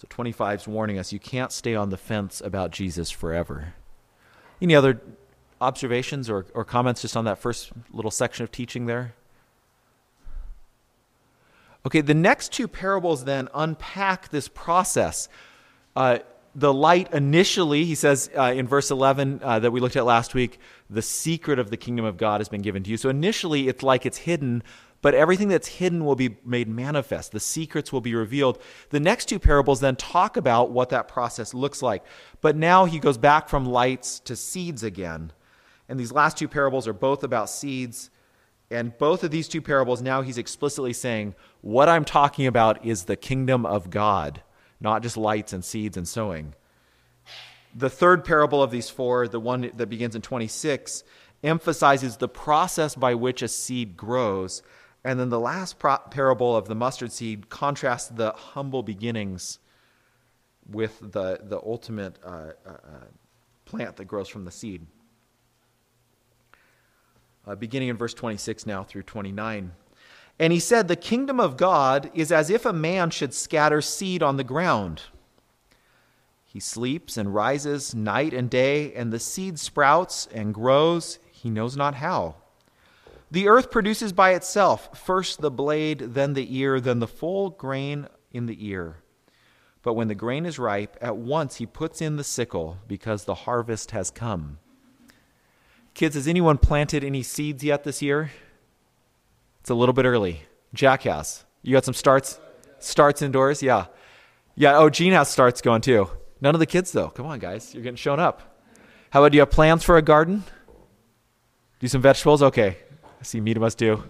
So 0.00 0.06
25 0.08 0.60
is 0.60 0.66
warning 0.66 0.98
us 0.98 1.12
you 1.12 1.18
can't 1.18 1.52
stay 1.52 1.74
on 1.74 1.90
the 1.90 1.98
fence 1.98 2.40
about 2.40 2.70
Jesus 2.70 3.10
forever. 3.10 3.74
Any 4.62 4.74
other 4.74 4.98
observations 5.60 6.30
or, 6.30 6.46
or 6.54 6.64
comments 6.64 7.02
just 7.02 7.18
on 7.18 7.26
that 7.26 7.36
first 7.36 7.70
little 7.92 8.10
section 8.10 8.42
of 8.42 8.50
teaching 8.50 8.86
there? 8.86 9.12
Okay, 11.84 12.00
the 12.00 12.14
next 12.14 12.50
two 12.50 12.66
parables 12.66 13.24
then 13.24 13.50
unpack 13.52 14.30
this 14.30 14.48
process. 14.48 15.28
Uh, 15.94 16.20
the 16.54 16.72
light 16.72 17.12
initially, 17.12 17.84
he 17.84 17.94
says 17.94 18.30
uh, 18.34 18.54
in 18.56 18.66
verse 18.66 18.90
11 18.90 19.40
uh, 19.42 19.58
that 19.58 19.70
we 19.70 19.80
looked 19.80 19.96
at 19.96 20.06
last 20.06 20.32
week, 20.34 20.58
the 20.88 21.02
secret 21.02 21.58
of 21.58 21.68
the 21.68 21.76
kingdom 21.76 22.06
of 22.06 22.16
God 22.16 22.40
has 22.40 22.48
been 22.48 22.62
given 22.62 22.82
to 22.84 22.90
you. 22.90 22.96
So 22.96 23.10
initially, 23.10 23.68
it's 23.68 23.82
like 23.82 24.06
it's 24.06 24.18
hidden, 24.18 24.62
but 25.02 25.14
everything 25.14 25.48
that's 25.48 25.68
hidden 25.68 26.04
will 26.04 26.16
be 26.16 26.36
made 26.44 26.68
manifest. 26.68 27.32
The 27.32 27.40
secrets 27.40 27.92
will 27.92 28.00
be 28.00 28.14
revealed. 28.14 28.60
The 28.90 29.00
next 29.00 29.26
two 29.26 29.38
parables 29.38 29.80
then 29.80 29.96
talk 29.96 30.36
about 30.36 30.70
what 30.70 30.90
that 30.90 31.08
process 31.08 31.54
looks 31.54 31.82
like. 31.82 32.04
But 32.40 32.56
now 32.56 32.84
he 32.84 32.98
goes 32.98 33.16
back 33.16 33.48
from 33.48 33.64
lights 33.64 34.20
to 34.20 34.36
seeds 34.36 34.82
again. 34.82 35.32
And 35.88 35.98
these 35.98 36.12
last 36.12 36.36
two 36.36 36.48
parables 36.48 36.86
are 36.86 36.92
both 36.92 37.24
about 37.24 37.50
seeds. 37.50 38.10
And 38.70 38.96
both 38.98 39.24
of 39.24 39.30
these 39.30 39.48
two 39.48 39.62
parables, 39.62 40.02
now 40.02 40.22
he's 40.22 40.38
explicitly 40.38 40.92
saying, 40.92 41.34
what 41.60 41.88
I'm 41.88 42.04
talking 42.04 42.46
about 42.46 42.84
is 42.84 43.04
the 43.04 43.16
kingdom 43.16 43.66
of 43.66 43.90
God, 43.90 44.42
not 44.80 45.02
just 45.02 45.16
lights 45.16 45.52
and 45.52 45.64
seeds 45.64 45.96
and 45.96 46.06
sowing. 46.06 46.54
The 47.74 47.90
third 47.90 48.24
parable 48.24 48.62
of 48.62 48.70
these 48.70 48.90
four, 48.90 49.26
the 49.28 49.40
one 49.40 49.70
that 49.74 49.88
begins 49.88 50.14
in 50.14 50.22
26, 50.22 51.02
emphasizes 51.42 52.16
the 52.16 52.28
process 52.28 52.94
by 52.94 53.14
which 53.14 53.42
a 53.42 53.48
seed 53.48 53.96
grows. 53.96 54.62
And 55.04 55.18
then 55.18 55.30
the 55.30 55.40
last 55.40 55.78
parable 55.78 56.54
of 56.54 56.68
the 56.68 56.74
mustard 56.74 57.12
seed 57.12 57.48
contrasts 57.48 58.08
the 58.08 58.32
humble 58.32 58.82
beginnings 58.82 59.58
with 60.68 60.98
the, 61.00 61.40
the 61.42 61.58
ultimate 61.64 62.18
uh, 62.24 62.52
uh, 62.66 62.70
uh 62.70 63.04
plant 63.64 63.96
that 63.96 64.04
grows 64.04 64.28
from 64.28 64.44
the 64.44 64.50
seed. 64.50 64.86
Uh, 67.46 67.54
beginning 67.54 67.88
in 67.88 67.96
verse 67.96 68.12
26 68.12 68.66
now 68.66 68.82
through 68.82 69.02
29. 69.04 69.72
And 70.38 70.52
he 70.52 70.58
said, 70.58 70.88
The 70.88 70.96
kingdom 70.96 71.40
of 71.40 71.56
God 71.56 72.10
is 72.14 72.30
as 72.32 72.50
if 72.50 72.66
a 72.66 72.72
man 72.72 73.10
should 73.10 73.32
scatter 73.32 73.80
seed 73.80 74.22
on 74.22 74.36
the 74.36 74.44
ground. 74.44 75.02
He 76.44 76.60
sleeps 76.60 77.16
and 77.16 77.34
rises 77.34 77.94
night 77.94 78.34
and 78.34 78.50
day, 78.50 78.92
and 78.94 79.12
the 79.12 79.20
seed 79.20 79.58
sprouts 79.58 80.28
and 80.32 80.52
grows 80.52 81.18
he 81.30 81.48
knows 81.48 81.76
not 81.76 81.94
how. 81.94 82.36
The 83.30 83.48
earth 83.48 83.70
produces 83.70 84.12
by 84.12 84.32
itself 84.34 84.98
first 84.98 85.40
the 85.40 85.50
blade, 85.50 86.00
then 86.14 86.34
the 86.34 86.56
ear, 86.58 86.80
then 86.80 86.98
the 86.98 87.06
full 87.06 87.50
grain 87.50 88.08
in 88.32 88.46
the 88.46 88.66
ear. 88.66 88.96
But 89.82 89.94
when 89.94 90.08
the 90.08 90.14
grain 90.14 90.44
is 90.44 90.58
ripe, 90.58 90.96
at 91.00 91.16
once 91.16 91.56
he 91.56 91.66
puts 91.66 92.02
in 92.02 92.16
the 92.16 92.24
sickle, 92.24 92.78
because 92.86 93.24
the 93.24 93.34
harvest 93.34 93.92
has 93.92 94.10
come. 94.10 94.58
Kids, 95.94 96.14
has 96.14 96.28
anyone 96.28 96.58
planted 96.58 97.02
any 97.02 97.22
seeds 97.22 97.64
yet 97.64 97.84
this 97.84 98.02
year? 98.02 98.30
It's 99.60 99.70
a 99.70 99.74
little 99.74 99.92
bit 99.92 100.04
early. 100.04 100.42
Jack 100.74 101.02
has. 101.02 101.44
You 101.62 101.72
got 101.72 101.84
some 101.84 101.94
starts? 101.94 102.38
Starts 102.78 103.22
indoors? 103.22 103.62
Yeah. 103.62 103.86
Yeah, 104.54 104.76
oh, 104.76 104.90
Gene 104.90 105.12
has 105.12 105.28
starts 105.28 105.60
going 105.60 105.80
too. 105.80 106.10
None 106.40 106.54
of 106.54 106.58
the 106.58 106.66
kids, 106.66 106.92
though. 106.92 107.08
Come 107.08 107.26
on, 107.26 107.38
guys. 107.38 107.74
You're 107.74 107.82
getting 107.82 107.96
shown 107.96 108.20
up. 108.20 108.62
How 109.10 109.20
about 109.20 109.32
do 109.32 109.36
you 109.36 109.42
have 109.42 109.50
plans 109.50 109.82
for 109.84 109.96
a 109.96 110.02
garden? 110.02 110.44
Do 111.80 111.88
some 111.88 112.00
vegetables? 112.00 112.42
Okay. 112.42 112.76
I 113.20 113.22
see 113.22 113.40
must 113.40 113.78
do. 113.78 114.04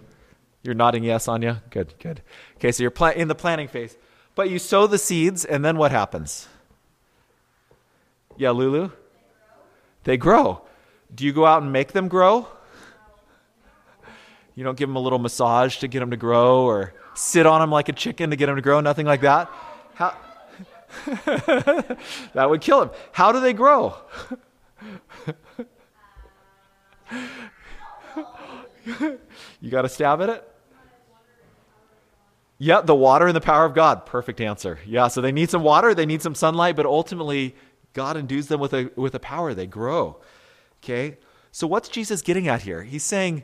You're 0.63 0.75
nodding 0.75 1.03
yes, 1.03 1.27
Anya? 1.27 1.63
Good, 1.69 1.93
good. 1.99 2.21
Okay, 2.57 2.71
so 2.71 2.83
you're 2.83 2.91
pla- 2.91 3.09
in 3.09 3.27
the 3.27 3.35
planning 3.35 3.67
phase. 3.67 3.97
But 4.35 4.49
you 4.49 4.59
sow 4.59 4.87
the 4.87 4.97
seeds, 4.97 5.43
and 5.43 5.65
then 5.65 5.77
what 5.77 5.91
happens? 5.91 6.47
Yeah, 8.37 8.51
Lulu? 8.51 8.91
They 10.03 10.17
grow. 10.17 10.61
Do 11.13 11.25
you 11.25 11.33
go 11.33 11.45
out 11.45 11.61
and 11.61 11.73
make 11.73 11.91
them 11.91 12.07
grow? 12.07 12.47
You 14.55 14.63
don't 14.63 14.77
give 14.77 14.87
them 14.87 14.95
a 14.95 14.99
little 14.99 15.19
massage 15.19 15.77
to 15.77 15.87
get 15.87 15.99
them 15.99 16.11
to 16.11 16.17
grow 16.17 16.65
or 16.65 16.93
sit 17.13 17.45
on 17.45 17.61
them 17.61 17.71
like 17.71 17.89
a 17.89 17.93
chicken 17.93 18.29
to 18.29 18.35
get 18.35 18.45
them 18.45 18.55
to 18.55 18.61
grow, 18.61 18.79
nothing 18.79 19.05
like 19.05 19.21
that. 19.21 19.49
How 19.95 20.15
that 21.05 22.49
would 22.49 22.61
kill 22.61 22.79
them. 22.79 22.91
How 23.11 23.31
do 23.31 23.39
they 23.39 23.53
grow? 23.53 23.95
you 29.61 29.69
got 29.69 29.85
a 29.85 29.89
stab 29.89 30.21
at 30.21 30.29
it? 30.29 30.47
Yeah, 32.57 32.81
the 32.81 32.95
water 32.95 33.25
and 33.25 33.35
the 33.35 33.41
power 33.41 33.65
of 33.65 33.73
God. 33.73 34.05
Perfect 34.05 34.39
answer. 34.39 34.79
Yeah, 34.85 35.07
so 35.07 35.19
they 35.19 35.31
need 35.31 35.49
some 35.49 35.63
water, 35.63 35.95
they 35.95 36.05
need 36.05 36.21
some 36.21 36.35
sunlight, 36.35 36.75
but 36.75 36.85
ultimately, 36.85 37.55
God 37.93 38.17
endues 38.17 38.47
them 38.47 38.59
with 38.59 38.73
a, 38.73 38.91
with 38.95 39.15
a 39.15 39.19
power. 39.19 39.53
They 39.53 39.65
grow. 39.65 40.21
Okay? 40.83 41.17
So, 41.51 41.65
what's 41.65 41.89
Jesus 41.89 42.21
getting 42.21 42.47
at 42.47 42.61
here? 42.61 42.83
He's 42.83 43.03
saying, 43.03 43.43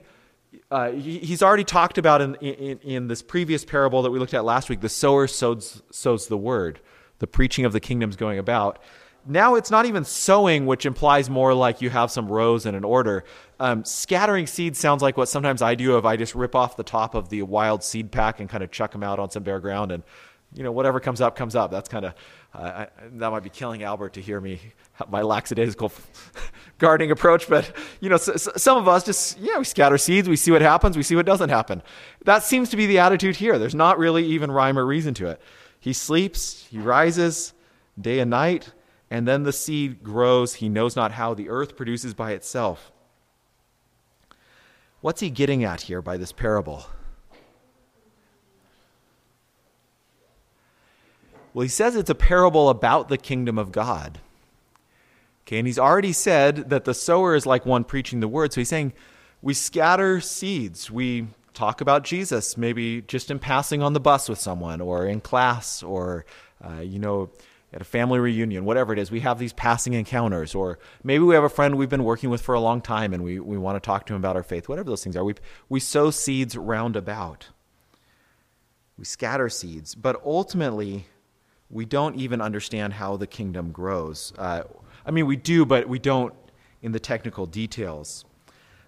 uh, 0.70 0.92
he, 0.92 1.18
he's 1.18 1.42
already 1.42 1.64
talked 1.64 1.98
about 1.98 2.22
in, 2.22 2.36
in, 2.36 2.78
in, 2.80 3.08
this 3.08 3.24
previous 3.24 3.66
parable 3.66 4.04
that 4.04 4.12
we 4.12 4.20
looked 4.20 4.36
at 4.36 4.46
last 4.46 4.70
week 4.70 4.82
the 4.82 4.90
sower 4.90 5.28
sows, 5.28 5.82
sows 5.92 6.28
the 6.28 6.38
word, 6.38 6.80
the 7.18 7.28
preaching 7.28 7.66
of 7.66 7.74
the 7.74 7.80
kingdom's 7.80 8.16
going 8.16 8.38
about 8.38 8.80
now 9.28 9.56
it's 9.56 9.70
not 9.70 9.86
even 9.86 10.04
sowing, 10.06 10.66
which 10.66 10.86
implies 10.86 11.30
more 11.30 11.54
like 11.54 11.82
you 11.82 11.90
have 11.90 12.12
some 12.12 12.28
rows 12.28 12.66
in 12.66 12.76
an 12.76 12.84
order. 12.84 13.24
Um, 13.60 13.84
scattering 13.84 14.48
seeds 14.48 14.78
sounds 14.78 15.02
like 15.02 15.18
what 15.18 15.30
sometimes 15.30 15.62
I 15.62 15.76
do 15.76 15.98
if 15.98 16.06
I 16.06 16.16
just 16.16 16.36
rip 16.36 16.56
off 16.56 16.78
the 16.78 16.84
top 16.84 17.16
of 17.16 17.30
the 17.30 17.42
wild 17.42 17.84
seed 17.84 18.12
pack 18.12 18.40
and 18.40 18.48
kind 18.48 18.64
of 18.64 18.72
chuck 18.72 18.92
them 18.92 19.04
out 19.04 19.20
on 19.20 19.32
some 19.32 19.44
bare 19.44 19.60
ground 19.60 19.92
and 19.92 20.04
you 20.54 20.64
know 20.64 20.72
whatever 20.72 21.00
comes 21.00 21.22
up 21.22 21.36
comes 21.36 21.56
up. 21.56 21.72
That's 21.72 21.90
kind 21.90 22.06
of 22.06 22.14
uh, 22.54 22.86
that 23.14 23.32
might 23.32 23.44
be 23.44 23.50
killing 23.50 23.84
Albert 23.84 24.14
to 24.14 24.22
hear 24.22 24.40
me 24.40 24.60
my 25.10 25.22
lackadaisical 25.22 25.92
gardening 26.78 27.12
approach, 27.12 27.50
but 27.50 27.72
you 28.00 28.10
know 28.10 28.18
so, 28.18 28.36
so 28.36 28.52
some 28.56 28.78
of 28.78 28.88
us 28.88 29.04
just 29.04 29.40
yeah 29.40 29.58
we 29.58 29.64
scatter 29.64 29.98
seeds, 29.98 30.30
we 30.30 30.36
see 30.36 30.52
what 30.52 30.62
happens, 30.62 30.96
we 30.96 31.04
see 31.04 31.16
what 31.16 31.26
doesn't 31.26 31.50
happen. 31.50 31.82
That 32.26 32.44
seems 32.44 32.70
to 32.70 32.78
be 32.78 32.86
the 32.86 33.00
attitude 33.00 33.36
here. 33.36 33.58
There's 33.58 33.76
not 33.76 33.98
really 33.98 34.26
even 34.26 34.52
rhyme 34.52 34.78
or 34.78 34.86
reason 34.86 35.14
to 35.16 35.28
it. 35.28 35.42
He 35.80 35.94
sleeps, 35.94 36.68
he 36.70 36.80
rises 36.80 37.54
day 38.00 38.20
and 38.20 38.30
night 38.30 38.72
and 39.10 39.28
then 39.28 39.44
the 39.44 39.54
seed 39.54 40.04
grows. 40.04 40.56
He 40.56 40.70
knows 40.70 40.96
not 40.96 41.14
how. 41.14 41.34
The 41.34 41.50
earth 41.50 41.76
produces 41.76 42.14
by 42.14 42.32
itself. 42.34 42.92
What's 45.02 45.22
he 45.22 45.30
getting 45.30 45.64
at 45.64 45.82
here 45.82 46.02
by 46.02 46.18
this 46.18 46.32
parable? 46.32 46.86
Well, 51.54 51.64
he 51.64 51.70
says 51.70 51.96
it's 51.96 52.10
a 52.10 52.16
parable 52.16 52.70
about 52.70 53.10
the 53.10 53.18
kingdom 53.18 53.58
of 53.58 53.72
God. 53.72 54.20
Okay, 55.46 55.58
and 55.60 55.68
he's 55.68 55.80
already 55.80 56.14
said 56.14 56.70
that 56.70 56.86
the 56.86 56.94
sower 56.94 57.36
is 57.36 57.46
like 57.46 57.66
one 57.66 57.84
preaching 57.84 58.20
the 58.20 58.28
word. 58.28 58.54
So 58.54 58.62
he's 58.62 58.70
saying 58.70 58.94
we 59.42 59.54
scatter 59.54 60.20
seeds. 60.20 60.92
We 60.92 61.28
talk 61.54 61.82
about 61.82 62.04
Jesus, 62.04 62.58
maybe 62.58 63.02
just 63.02 63.32
in 63.32 63.40
passing 63.40 63.82
on 63.82 63.94
the 63.94 64.00
bus 64.00 64.30
with 64.30 64.40
someone 64.40 64.82
or 64.82 65.06
in 65.06 65.22
class 65.22 65.82
or, 65.82 66.26
uh, 66.64 66.82
you 66.82 67.00
know, 67.00 67.30
at 67.74 67.82
a 67.82 67.86
family 67.86 68.20
reunion, 68.20 68.64
whatever 68.64 68.94
it 68.94 69.00
is, 69.00 69.12
we 69.12 69.20
have 69.20 69.40
these 69.40 69.54
passing 69.54 69.94
encounters, 69.94 70.56
or 70.56 70.80
maybe 71.04 71.24
we 71.24 71.36
have 71.36 71.44
a 71.44 71.50
friend 71.50 71.76
we've 71.76 71.90
been 71.90 72.04
working 72.04 72.30
with 72.30 72.42
for 72.42 72.56
a 72.56 72.60
long 72.60 72.82
time 72.82 73.14
and 73.14 73.24
we, 73.24 73.40
we 73.40 73.58
want 73.58 73.76
to 73.76 73.86
talk 73.86 74.06
to 74.06 74.14
him 74.14 74.22
about 74.22 74.36
our 74.36 74.44
faith, 74.44 74.70
whatever 74.70 74.90
those 74.90 75.04
things 75.04 75.18
are. 75.18 75.24
We, 75.24 75.36
we 75.68 75.80
sow 75.80 76.10
seeds 76.10 76.56
round 76.56 76.96
about. 76.96 77.50
We 78.98 79.04
scatter 79.06 79.50
seeds, 79.50 79.96
but 79.96 80.20
ultimately, 80.26 81.06
we 81.70 81.86
don't 81.86 82.16
even 82.16 82.42
understand 82.42 82.94
how 82.94 83.18
the 83.18 83.28
kingdom 83.28 83.72
grows. 83.72 84.34
Uh, 84.38 84.64
I 85.06 85.12
mean, 85.12 85.28
we 85.28 85.36
do, 85.36 85.66
but 85.66 85.88
we 85.88 86.00
don't 86.00 86.34
in 86.82 86.94
the 86.94 87.00
technical 87.00 87.46
details. 87.46 88.24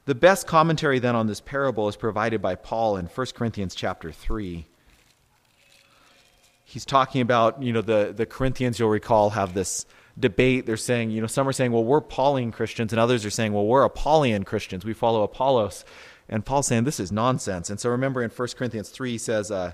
The 0.06 0.16
best 0.16 0.48
commentary 0.48 1.00
then 1.00 1.16
on 1.16 1.28
this 1.28 1.42
parable 1.42 1.88
is 1.90 1.96
provided 1.96 2.42
by 2.42 2.56
Paul 2.56 2.98
in 2.98 3.06
1 3.06 3.28
Corinthians 3.36 3.76
chapter 3.76 4.12
3 4.12 4.68
he's 6.70 6.86
talking 6.86 7.22
about, 7.22 7.64
you 7.64 7.74
know, 7.74 7.82
the, 7.82 8.14
the 8.16 8.28
Corinthians, 8.28 8.78
you'll 8.78 8.90
recall, 8.90 9.32
have 9.32 9.56
this 9.56 9.88
debate. 10.20 10.68
They're 10.68 10.78
saying, 10.78 11.10
you 11.10 11.20
know, 11.20 11.26
some 11.26 11.48
are 11.48 11.52
saying, 11.52 11.72
well, 11.72 11.84
we're 11.84 12.00
Pauline 12.00 12.52
Christians, 12.52 12.94
and 12.94 13.00
others 13.00 13.26
are 13.26 13.32
saying, 13.32 13.54
well, 13.54 13.66
we're 13.66 13.84
Apollian 13.84 14.44
Christians. 14.44 14.86
We 14.86 14.94
follow 14.94 15.24
Apollos. 15.24 15.84
And 16.30 16.46
Paul's 16.46 16.68
saying, 16.68 16.84
this 16.84 17.00
is 17.00 17.12
nonsense. 17.12 17.72
And 17.72 17.80
so 17.80 17.90
remember 17.90 18.22
in 18.22 18.30
1 18.30 18.48
Corinthians 18.56 18.90
3, 18.90 19.10
he 19.10 19.18
says, 19.18 19.50
uh, 19.50 19.72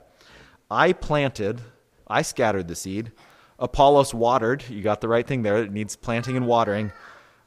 I 0.72 0.94
planted, 0.94 1.60
I 2.08 2.22
scattered 2.22 2.70
the 2.70 2.78
seed, 2.78 3.12
Apollos 3.60 4.14
watered. 4.14 4.64
You 4.70 4.82
got 4.82 5.02
the 5.02 5.10
right 5.10 5.28
thing 5.28 5.44
there. 5.44 5.58
It 5.58 5.74
needs 5.74 5.98
planting 5.98 6.38
and 6.38 6.48
watering. 6.48 6.94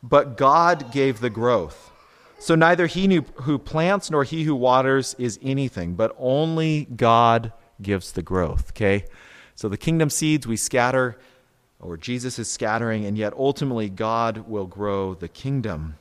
But 0.02 0.36
God 0.36 0.92
gave 0.92 1.20
the 1.20 1.30
growth. 1.30 1.90
So 2.38 2.54
neither 2.54 2.86
he 2.86 3.22
who 3.42 3.58
plants 3.58 4.10
nor 4.10 4.24
he 4.24 4.44
who 4.44 4.54
waters 4.54 5.16
is 5.18 5.38
anything, 5.42 5.94
but 5.94 6.14
only 6.18 6.84
God 6.84 7.52
gives 7.80 8.12
the 8.12 8.22
growth. 8.22 8.70
Okay? 8.70 9.04
So 9.58 9.68
the 9.68 9.76
kingdom 9.76 10.08
seeds 10.08 10.46
we 10.46 10.56
scatter, 10.56 11.18
or 11.80 11.96
Jesus 11.96 12.38
is 12.38 12.48
scattering, 12.48 13.04
and 13.04 13.18
yet 13.18 13.32
ultimately 13.36 13.88
God 13.88 14.48
will 14.48 14.68
grow 14.68 15.14
the 15.14 15.26
kingdom. 15.26 15.96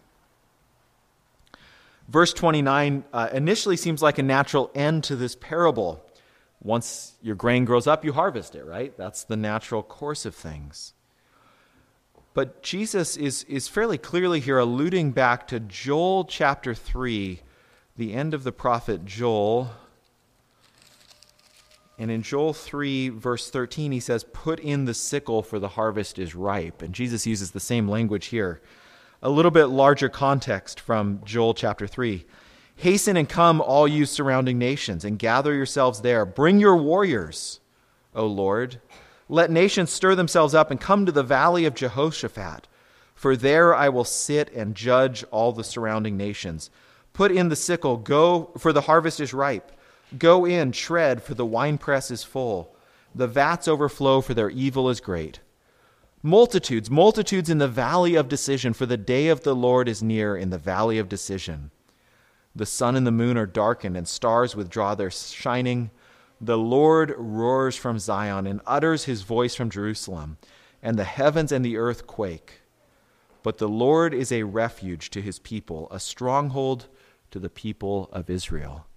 Verse 2.07 2.33
29 2.33 3.03
uh, 3.11 3.29
initially 3.33 3.75
seems 3.75 4.03
like 4.03 4.19
a 4.19 4.21
natural 4.21 4.69
end 4.75 5.05
to 5.05 5.15
this 5.15 5.35
parable. 5.35 6.05
Once 6.61 7.13
your 7.23 7.33
grain 7.33 7.65
grows 7.65 7.87
up, 7.87 8.05
you 8.05 8.13
harvest 8.13 8.53
it, 8.53 8.63
right? 8.63 8.95
That's 8.95 9.23
the 9.23 9.35
natural 9.35 9.81
course 9.81 10.27
of 10.27 10.35
things. 10.35 10.93
But 12.35 12.61
Jesus 12.61 13.17
is, 13.17 13.43
is 13.45 13.67
fairly 13.67 13.97
clearly 13.97 14.39
here 14.39 14.59
alluding 14.59 15.13
back 15.13 15.47
to 15.47 15.59
Joel 15.59 16.25
chapter 16.25 16.75
3, 16.75 17.41
the 17.95 18.13
end 18.13 18.35
of 18.35 18.43
the 18.43 18.51
prophet 18.51 19.03
Joel. 19.03 19.71
And 21.99 22.11
in 22.11 22.21
Joel 22.21 22.53
3, 22.53 23.09
verse 23.09 23.49
13, 23.49 23.91
he 23.91 23.99
says, 23.99 24.23
Put 24.23 24.59
in 24.59 24.85
the 24.85 24.93
sickle, 24.93 25.41
for 25.41 25.57
the 25.57 25.69
harvest 25.69 26.19
is 26.19 26.35
ripe. 26.35 26.81
And 26.81 26.93
Jesus 26.93 27.25
uses 27.25 27.51
the 27.51 27.59
same 27.59 27.87
language 27.87 28.27
here. 28.27 28.61
A 29.23 29.29
little 29.29 29.49
bit 29.49 29.65
larger 29.65 30.09
context 30.09 30.79
from 30.79 31.21
Joel 31.25 31.55
chapter 31.55 31.87
3. 31.87 32.23
Hasten 32.75 33.17
and 33.17 33.27
come, 33.27 33.59
all 33.59 33.87
you 33.87 34.05
surrounding 34.05 34.59
nations, 34.59 35.03
and 35.03 35.17
gather 35.17 35.55
yourselves 35.55 36.01
there. 36.01 36.23
Bring 36.23 36.59
your 36.59 36.77
warriors, 36.77 37.59
O 38.13 38.27
Lord. 38.27 38.79
Let 39.27 39.49
nations 39.49 39.89
stir 39.89 40.13
themselves 40.13 40.53
up 40.53 40.69
and 40.69 40.79
come 40.79 41.07
to 41.07 41.11
the 41.11 41.23
valley 41.23 41.65
of 41.65 41.73
Jehoshaphat. 41.73 42.67
For 43.15 43.35
there 43.35 43.73
I 43.73 43.89
will 43.89 44.03
sit 44.03 44.53
and 44.53 44.75
judge 44.75 45.23
all 45.31 45.51
the 45.51 45.63
surrounding 45.63 46.15
nations. 46.15 46.69
Put 47.13 47.31
in 47.31 47.49
the 47.49 47.55
sickle, 47.55 47.97
go, 47.97 48.51
for 48.59 48.71
the 48.71 48.81
harvest 48.81 49.19
is 49.19 49.33
ripe. 49.33 49.71
Go 50.17 50.45
in, 50.45 50.71
tread, 50.71 51.21
for 51.21 51.33
the 51.33 51.45
winepress 51.45 52.11
is 52.11 52.23
full. 52.23 52.75
The 53.13 53.27
vats 53.27 53.67
overflow, 53.67 54.21
for 54.21 54.33
their 54.33 54.49
evil 54.49 54.89
is 54.89 55.01
great. 55.01 55.41
Multitudes, 56.23 56.89
multitudes 56.89 57.49
in 57.49 57.57
the 57.57 57.67
valley 57.67 58.15
of 58.15 58.29
decision, 58.29 58.73
for 58.73 58.85
the 58.85 58.97
day 58.97 59.27
of 59.27 59.43
the 59.43 59.55
Lord 59.55 59.87
is 59.87 60.01
near 60.01 60.35
in 60.35 60.49
the 60.49 60.57
valley 60.57 60.97
of 60.97 61.09
decision. 61.09 61.71
The 62.55 62.65
sun 62.65 62.95
and 62.95 63.05
the 63.05 63.11
moon 63.11 63.37
are 63.37 63.45
darkened, 63.45 63.97
and 63.97 64.07
stars 64.07 64.55
withdraw 64.55 64.95
their 64.95 65.11
shining. 65.11 65.91
The 66.39 66.57
Lord 66.57 67.13
roars 67.17 67.75
from 67.75 67.99
Zion 67.99 68.47
and 68.47 68.61
utters 68.65 69.05
his 69.05 69.23
voice 69.23 69.55
from 69.55 69.69
Jerusalem, 69.69 70.37
and 70.81 70.97
the 70.97 71.03
heavens 71.03 71.51
and 71.51 71.63
the 71.63 71.77
earth 71.77 72.07
quake. 72.07 72.61
But 73.43 73.57
the 73.57 73.69
Lord 73.69 74.13
is 74.13 74.31
a 74.31 74.43
refuge 74.43 75.09
to 75.11 75.21
his 75.21 75.39
people, 75.39 75.87
a 75.91 75.99
stronghold 75.99 76.87
to 77.31 77.39
the 77.39 77.49
people 77.49 78.09
of 78.11 78.29
Israel. 78.29 78.87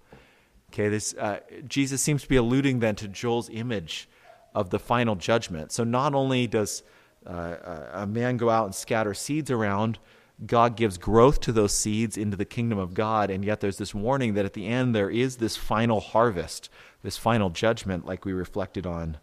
Okay, 0.71 0.87
this 0.87 1.13
uh, 1.15 1.39
Jesus 1.67 2.01
seems 2.01 2.21
to 2.23 2.29
be 2.29 2.37
alluding 2.37 2.79
then 2.79 2.95
to 2.95 3.09
Joel's 3.09 3.49
image 3.49 4.07
of 4.55 4.69
the 4.69 4.79
final 4.79 5.15
judgment. 5.15 5.73
So 5.73 5.83
not 5.83 6.15
only 6.15 6.47
does 6.47 6.83
uh, 7.25 7.55
a 7.91 8.07
man 8.07 8.37
go 8.37 8.49
out 8.49 8.65
and 8.67 8.73
scatter 8.73 9.13
seeds 9.13 9.51
around, 9.51 9.99
God 10.45 10.77
gives 10.77 10.97
growth 10.97 11.41
to 11.41 11.51
those 11.51 11.73
seeds 11.73 12.15
into 12.15 12.37
the 12.37 12.45
kingdom 12.45 12.79
of 12.79 12.93
God, 12.93 13.29
and 13.29 13.43
yet 13.43 13.59
there's 13.59 13.77
this 13.77 13.93
warning 13.93 14.33
that 14.35 14.45
at 14.45 14.53
the 14.53 14.65
end 14.65 14.95
there 14.95 15.09
is 15.09 15.37
this 15.37 15.57
final 15.57 15.99
harvest, 15.99 16.69
this 17.03 17.17
final 17.17 17.49
judgment, 17.49 18.05
like 18.05 18.23
we 18.23 18.31
reflected 18.31 18.85
on 18.85 19.17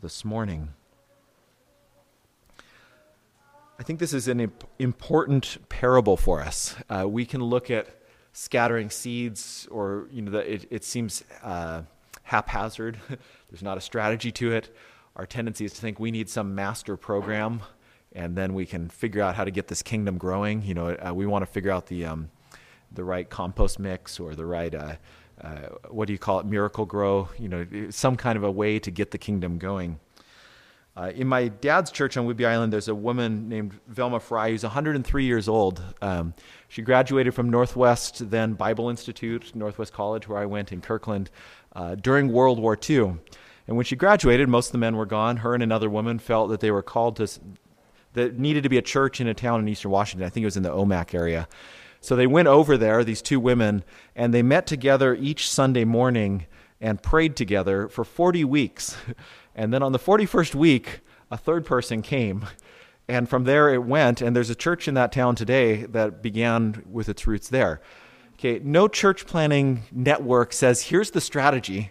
this 0.00 0.24
morning. 0.24 0.68
I 3.78 3.82
think 3.82 3.98
this 3.98 4.14
is 4.14 4.28
an 4.28 4.38
imp- 4.38 4.64
important 4.78 5.68
parable 5.68 6.16
for 6.16 6.40
us. 6.40 6.76
Uh, 6.88 7.06
we 7.08 7.26
can 7.26 7.42
look 7.42 7.72
at 7.72 7.88
scattering 8.36 8.90
seeds, 8.90 9.66
or 9.70 10.08
you 10.10 10.20
know, 10.20 10.30
the, 10.30 10.52
it, 10.52 10.66
it 10.70 10.84
seems 10.84 11.24
uh, 11.42 11.82
haphazard. 12.22 12.98
There's 13.50 13.62
not 13.62 13.78
a 13.78 13.80
strategy 13.80 14.30
to 14.32 14.52
it. 14.52 14.74
Our 15.16 15.26
tendency 15.26 15.64
is 15.64 15.72
to 15.72 15.80
think 15.80 15.98
we 15.98 16.10
need 16.10 16.28
some 16.28 16.54
master 16.54 16.96
program 16.98 17.62
and 18.12 18.36
then 18.36 18.52
we 18.52 18.66
can 18.66 18.88
figure 18.88 19.22
out 19.22 19.34
how 19.34 19.44
to 19.44 19.50
get 19.50 19.68
this 19.68 19.82
kingdom 19.82 20.18
growing. 20.18 20.62
You 20.62 20.74
know, 20.74 20.88
uh, 20.88 21.14
we 21.14 21.26
want 21.26 21.42
to 21.42 21.50
figure 21.50 21.70
out 21.70 21.86
the 21.86 22.04
um, 22.04 22.30
the 22.92 23.04
right 23.04 23.28
compost 23.28 23.78
mix 23.78 24.20
or 24.20 24.34
the 24.34 24.46
right 24.46 24.74
uh, 24.74 24.96
uh, 25.40 25.68
what 25.90 26.06
do 26.06 26.12
you 26.12 26.18
call 26.18 26.40
it, 26.40 26.46
Miracle-Gro? 26.46 27.28
You 27.38 27.48
know, 27.48 27.66
some 27.90 28.16
kind 28.16 28.36
of 28.36 28.44
a 28.44 28.50
way 28.50 28.78
to 28.78 28.90
get 28.90 29.10
the 29.10 29.18
kingdom 29.18 29.58
going. 29.58 30.00
Uh, 30.96 31.12
in 31.14 31.26
my 31.26 31.48
dad's 31.48 31.90
church 31.90 32.16
on 32.16 32.26
Whidbey 32.26 32.46
Island, 32.46 32.72
there's 32.72 32.88
a 32.88 32.94
woman 32.94 33.50
named 33.50 33.78
Velma 33.86 34.18
Fry 34.18 34.50
who's 34.50 34.62
103 34.62 35.24
years 35.24 35.46
old. 35.46 35.82
Um, 36.00 36.32
she 36.68 36.80
graduated 36.80 37.34
from 37.34 37.50
Northwest, 37.50 38.30
then 38.30 38.54
Bible 38.54 38.88
Institute, 38.88 39.54
Northwest 39.54 39.92
College, 39.92 40.26
where 40.26 40.38
I 40.38 40.46
went 40.46 40.72
in 40.72 40.80
Kirkland, 40.80 41.30
uh, 41.74 41.96
during 41.96 42.32
World 42.32 42.58
War 42.58 42.78
II. 42.88 43.16
And 43.66 43.76
when 43.76 43.84
she 43.84 43.94
graduated, 43.94 44.48
most 44.48 44.68
of 44.68 44.72
the 44.72 44.78
men 44.78 44.96
were 44.96 45.06
gone. 45.06 45.38
Her 45.38 45.52
and 45.52 45.62
another 45.62 45.90
woman 45.90 46.18
felt 46.18 46.48
that 46.48 46.60
they 46.60 46.70
were 46.70 46.82
called 46.82 47.16
to 47.16 47.28
that 48.14 48.38
needed 48.38 48.62
to 48.62 48.70
be 48.70 48.78
a 48.78 48.82
church 48.82 49.20
in 49.20 49.26
a 49.26 49.34
town 49.34 49.60
in 49.60 49.68
eastern 49.68 49.90
Washington. 49.90 50.26
I 50.26 50.30
think 50.30 50.42
it 50.42 50.46
was 50.46 50.56
in 50.56 50.62
the 50.62 50.70
Omak 50.70 51.14
area. 51.14 51.46
So 52.00 52.16
they 52.16 52.26
went 52.26 52.48
over 52.48 52.78
there, 52.78 53.04
these 53.04 53.20
two 53.20 53.38
women, 53.38 53.84
and 54.14 54.32
they 54.32 54.42
met 54.42 54.66
together 54.66 55.14
each 55.14 55.50
Sunday 55.50 55.84
morning 55.84 56.46
and 56.80 57.02
prayed 57.02 57.36
together 57.36 57.88
for 57.88 58.04
40 58.04 58.44
weeks. 58.44 58.96
And 59.56 59.72
then 59.72 59.82
on 59.82 59.90
the 59.90 59.98
41st 59.98 60.54
week, 60.54 61.00
a 61.30 61.36
third 61.36 61.66
person 61.66 62.02
came. 62.02 62.46
And 63.08 63.28
from 63.28 63.44
there 63.44 63.72
it 63.72 63.82
went. 63.82 64.20
And 64.20 64.36
there's 64.36 64.50
a 64.50 64.54
church 64.54 64.86
in 64.86 64.94
that 64.94 65.10
town 65.10 65.34
today 65.34 65.84
that 65.86 66.22
began 66.22 66.84
with 66.88 67.08
its 67.08 67.26
roots 67.26 67.48
there. 67.48 67.80
Okay, 68.34 68.60
no 68.62 68.86
church 68.86 69.26
planning 69.26 69.82
network 69.90 70.52
says 70.52 70.82
here's 70.82 71.10
the 71.10 71.20
strategy 71.20 71.90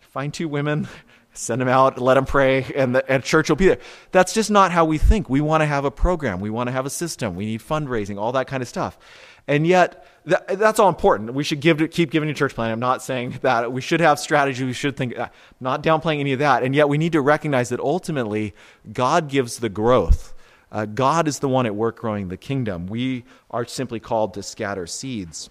find 0.00 0.32
two 0.32 0.46
women, 0.46 0.86
send 1.32 1.60
them 1.60 1.68
out, 1.68 2.00
let 2.00 2.14
them 2.14 2.24
pray, 2.24 2.64
and 2.76 2.94
the 2.94 3.10
and 3.10 3.22
church 3.22 3.48
will 3.48 3.56
be 3.56 3.66
there. 3.66 3.78
That's 4.12 4.32
just 4.32 4.50
not 4.50 4.70
how 4.70 4.84
we 4.84 4.98
think. 4.98 5.28
We 5.28 5.40
want 5.40 5.60
to 5.62 5.66
have 5.66 5.84
a 5.84 5.90
program, 5.90 6.40
we 6.40 6.50
want 6.50 6.68
to 6.68 6.72
have 6.72 6.86
a 6.86 6.90
system, 6.90 7.34
we 7.34 7.46
need 7.46 7.60
fundraising, 7.60 8.18
all 8.18 8.32
that 8.32 8.46
kind 8.46 8.62
of 8.62 8.68
stuff. 8.68 8.98
And 9.46 9.66
yet, 9.66 10.06
that, 10.24 10.58
that's 10.58 10.78
all 10.78 10.88
important. 10.88 11.34
We 11.34 11.44
should 11.44 11.60
give 11.60 11.78
keep 11.90 12.10
giving 12.10 12.28
to 12.28 12.34
church 12.34 12.54
planning. 12.54 12.72
I'm 12.72 12.80
not 12.80 13.02
saying 13.02 13.38
that 13.42 13.72
we 13.72 13.80
should 13.80 14.00
have 14.00 14.18
strategy. 14.18 14.64
We 14.64 14.72
should 14.72 14.96
think, 14.96 15.18
uh, 15.18 15.28
not 15.60 15.82
downplaying 15.82 16.20
any 16.20 16.32
of 16.32 16.38
that. 16.38 16.62
And 16.62 16.74
yet, 16.74 16.88
we 16.88 16.96
need 16.96 17.12
to 17.12 17.20
recognize 17.20 17.68
that 17.68 17.80
ultimately, 17.80 18.54
God 18.92 19.28
gives 19.28 19.58
the 19.58 19.68
growth. 19.68 20.34
Uh, 20.72 20.86
God 20.86 21.28
is 21.28 21.38
the 21.38 21.48
one 21.48 21.66
at 21.66 21.74
work 21.74 21.98
growing 21.98 22.28
the 22.28 22.36
kingdom. 22.36 22.86
We 22.86 23.24
are 23.50 23.64
simply 23.64 24.00
called 24.00 24.34
to 24.34 24.42
scatter 24.42 24.86
seeds. 24.86 25.50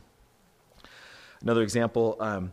Another 1.42 1.62
example. 1.62 2.18
Um, 2.20 2.52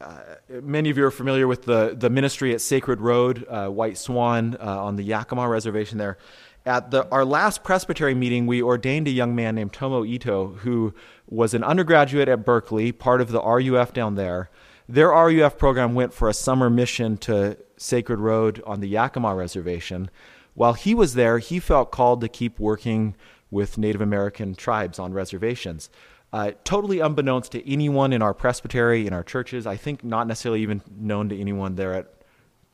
uh, 0.00 0.18
many 0.48 0.90
of 0.90 0.98
you 0.98 1.04
are 1.06 1.10
familiar 1.10 1.46
with 1.46 1.64
the, 1.64 1.94
the 1.96 2.10
ministry 2.10 2.52
at 2.52 2.60
Sacred 2.60 3.00
Road, 3.00 3.46
uh, 3.48 3.68
White 3.68 3.96
Swan, 3.96 4.56
uh, 4.60 4.84
on 4.84 4.96
the 4.96 5.02
Yakima 5.02 5.48
Reservation 5.48 5.98
there. 5.98 6.18
At 6.66 6.90
the, 6.90 7.08
our 7.10 7.24
last 7.24 7.62
presbytery 7.62 8.14
meeting, 8.14 8.46
we 8.46 8.62
ordained 8.62 9.06
a 9.06 9.10
young 9.10 9.34
man 9.34 9.54
named 9.54 9.72
Tomo 9.72 10.04
Ito, 10.04 10.54
who 10.60 10.94
was 11.28 11.52
an 11.52 11.62
undergraduate 11.62 12.28
at 12.28 12.44
Berkeley, 12.44 12.90
part 12.90 13.20
of 13.20 13.30
the 13.30 13.42
RUF 13.42 13.92
down 13.92 14.14
there. 14.14 14.50
Their 14.88 15.10
RUF 15.10 15.58
program 15.58 15.94
went 15.94 16.14
for 16.14 16.28
a 16.28 16.34
summer 16.34 16.70
mission 16.70 17.16
to 17.18 17.58
Sacred 17.76 18.18
Road 18.18 18.62
on 18.66 18.80
the 18.80 18.88
Yakima 18.88 19.34
Reservation. 19.34 20.10
While 20.54 20.74
he 20.74 20.94
was 20.94 21.14
there, 21.14 21.38
he 21.38 21.58
felt 21.58 21.90
called 21.90 22.20
to 22.22 22.28
keep 22.28 22.58
working 22.58 23.14
with 23.50 23.76
Native 23.76 24.00
American 24.00 24.54
tribes 24.54 24.98
on 24.98 25.12
reservations 25.12 25.90
uh, 26.34 26.50
totally 26.64 26.98
unbeknownst 26.98 27.52
to 27.52 27.70
anyone 27.70 28.12
in 28.12 28.20
our 28.20 28.34
presbytery, 28.34 29.06
in 29.06 29.12
our 29.12 29.22
churches. 29.22 29.68
I 29.68 29.76
think 29.76 30.02
not 30.02 30.26
necessarily 30.26 30.62
even 30.62 30.82
known 30.98 31.28
to 31.28 31.38
anyone 31.38 31.76
there 31.76 31.94
at, 31.94 32.12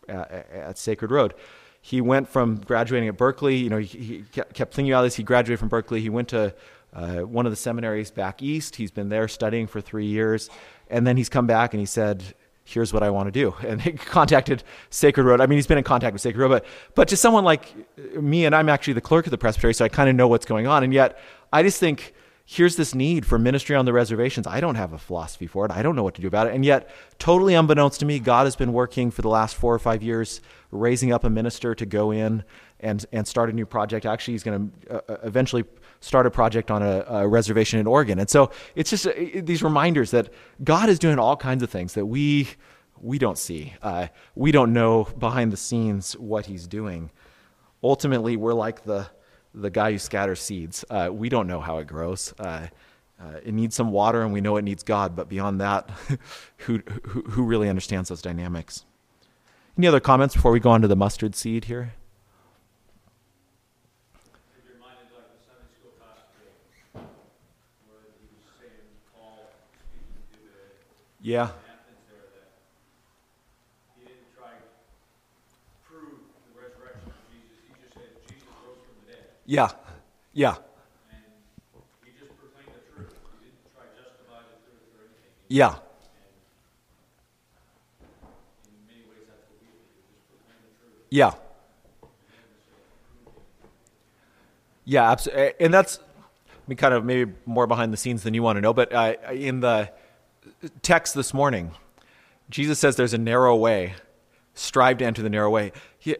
at, 0.08 0.50
at 0.50 0.78
Sacred 0.78 1.10
Road. 1.10 1.34
He 1.80 2.00
went 2.00 2.28
from 2.28 2.56
graduating 2.56 3.08
at 3.08 3.16
Berkeley, 3.16 3.56
you 3.56 3.70
know, 3.70 3.78
he, 3.78 3.98
he 3.98 4.24
kept 4.32 4.74
thinking 4.74 4.92
about 4.92 5.02
this. 5.02 5.14
He 5.14 5.22
graduated 5.22 5.58
from 5.58 5.68
Berkeley. 5.68 6.00
He 6.00 6.10
went 6.10 6.28
to 6.28 6.54
uh, 6.92 7.20
one 7.20 7.46
of 7.46 7.52
the 7.52 7.56
seminaries 7.56 8.10
back 8.10 8.42
east. 8.42 8.76
He's 8.76 8.90
been 8.90 9.08
there 9.08 9.28
studying 9.28 9.66
for 9.66 9.80
three 9.80 10.06
years. 10.06 10.50
And 10.88 11.06
then 11.06 11.16
he's 11.16 11.28
come 11.28 11.46
back 11.46 11.72
and 11.72 11.80
he 11.80 11.86
said, 11.86 12.22
here's 12.64 12.92
what 12.92 13.02
I 13.02 13.10
want 13.10 13.26
to 13.26 13.32
do. 13.32 13.54
And 13.66 13.80
he 13.80 13.92
contacted 13.92 14.62
Sacred 14.90 15.24
Road. 15.24 15.40
I 15.40 15.46
mean, 15.46 15.56
he's 15.56 15.66
been 15.66 15.78
in 15.78 15.84
contact 15.84 16.12
with 16.12 16.22
Sacred 16.22 16.40
Road, 16.40 16.50
but, 16.50 16.64
but 16.94 17.08
to 17.08 17.16
someone 17.16 17.44
like 17.44 17.72
me, 18.20 18.44
and 18.44 18.54
I'm 18.54 18.68
actually 18.68 18.94
the 18.94 19.00
clerk 19.00 19.26
of 19.26 19.30
the 19.30 19.38
presbytery, 19.38 19.74
so 19.74 19.84
I 19.84 19.88
kind 19.88 20.10
of 20.10 20.16
know 20.16 20.28
what's 20.28 20.46
going 20.46 20.66
on. 20.66 20.84
And 20.84 20.92
yet, 20.92 21.18
I 21.52 21.62
just 21.62 21.80
think 21.80 22.14
here's 22.52 22.74
this 22.74 22.96
need 22.96 23.24
for 23.24 23.38
ministry 23.38 23.76
on 23.76 23.84
the 23.84 23.92
reservations. 23.92 24.44
I 24.44 24.58
don't 24.58 24.74
have 24.74 24.92
a 24.92 24.98
philosophy 24.98 25.46
for 25.46 25.64
it. 25.66 25.70
I 25.70 25.82
don't 25.82 25.94
know 25.94 26.02
what 26.02 26.16
to 26.16 26.20
do 26.20 26.26
about 26.26 26.48
it. 26.48 26.54
And 26.54 26.64
yet, 26.64 26.90
totally 27.20 27.54
unbeknownst 27.54 28.00
to 28.00 28.06
me, 28.06 28.18
God 28.18 28.44
has 28.44 28.56
been 28.56 28.72
working 28.72 29.12
for 29.12 29.22
the 29.22 29.28
last 29.28 29.54
four 29.54 29.72
or 29.72 29.78
five 29.78 30.02
years, 30.02 30.40
raising 30.72 31.12
up 31.12 31.22
a 31.22 31.30
minister 31.30 31.76
to 31.76 31.86
go 31.86 32.10
in 32.10 32.42
and, 32.80 33.06
and 33.12 33.28
start 33.28 33.50
a 33.50 33.52
new 33.52 33.66
project. 33.66 34.04
Actually, 34.04 34.34
he's 34.34 34.42
going 34.42 34.72
to 34.88 34.94
uh, 34.96 35.00
uh, 35.08 35.16
eventually 35.22 35.62
start 36.00 36.26
a 36.26 36.30
project 36.30 36.72
on 36.72 36.82
a, 36.82 37.04
a, 37.08 37.28
reservation 37.28 37.78
in 37.78 37.86
Oregon. 37.86 38.18
And 38.18 38.28
so 38.28 38.50
it's 38.74 38.90
just 38.90 39.06
uh, 39.06 39.12
these 39.36 39.62
reminders 39.62 40.10
that 40.10 40.30
God 40.64 40.88
is 40.88 40.98
doing 40.98 41.20
all 41.20 41.36
kinds 41.36 41.62
of 41.62 41.70
things 41.70 41.94
that 41.94 42.06
we 42.06 42.48
we 43.00 43.18
don't 43.18 43.38
see. 43.38 43.74
Uh, 43.80 44.08
we 44.34 44.50
don't 44.50 44.72
know 44.72 45.04
behind 45.04 45.52
the 45.52 45.56
scenes 45.56 46.14
what 46.14 46.46
he's 46.46 46.66
doing. 46.66 47.12
Ultimately, 47.82 48.36
we're 48.36 48.54
like 48.54 48.84
the 48.84 49.08
the 49.54 49.70
guy 49.70 49.92
who 49.92 49.98
scatters 49.98 50.40
seeds. 50.40 50.84
Uh, 50.90 51.10
we 51.12 51.28
don't 51.28 51.46
know 51.46 51.60
how 51.60 51.78
it 51.78 51.86
grows. 51.86 52.34
Uh, 52.38 52.68
uh, 53.20 53.38
it 53.44 53.52
needs 53.52 53.74
some 53.74 53.90
water, 53.90 54.22
and 54.22 54.32
we 54.32 54.40
know 54.40 54.56
it 54.56 54.62
needs 54.62 54.82
God. 54.82 55.14
But 55.14 55.28
beyond 55.28 55.60
that, 55.60 55.90
who, 56.58 56.80
who, 57.04 57.22
who 57.22 57.42
really 57.42 57.68
understands 57.68 58.08
those 58.08 58.22
dynamics? 58.22 58.84
Any 59.76 59.86
other 59.86 60.00
comments 60.00 60.34
before 60.34 60.52
we 60.52 60.60
go 60.60 60.70
on 60.70 60.82
to 60.82 60.88
the 60.88 60.96
mustard 60.96 61.34
seed 61.34 61.64
here? 61.64 61.94
Yeah. 71.22 71.50
Yeah. 79.46 79.70
Yeah. 80.32 80.56
Yeah. 85.48 85.76
Yeah. 91.10 91.34
Yeah, 94.84 95.10
absolutely. 95.10 95.52
And 95.60 95.74
that's 95.74 95.98
I 95.98 96.02
mean, 96.68 96.76
kind 96.76 96.94
of 96.94 97.04
maybe 97.04 97.32
more 97.46 97.66
behind 97.66 97.92
the 97.92 97.96
scenes 97.96 98.22
than 98.22 98.34
you 98.34 98.42
want 98.42 98.56
to 98.56 98.60
know. 98.60 98.72
But 98.72 98.92
uh, 98.92 99.14
in 99.32 99.60
the 99.60 99.90
text 100.82 101.14
this 101.14 101.34
morning, 101.34 101.72
Jesus 102.48 102.78
says 102.78 102.96
there's 102.96 103.14
a 103.14 103.18
narrow 103.18 103.56
way 103.56 103.94
strive 104.54 104.98
to 104.98 105.04
enter 105.04 105.22
the 105.22 105.30
narrow 105.30 105.50
way. 105.50 105.72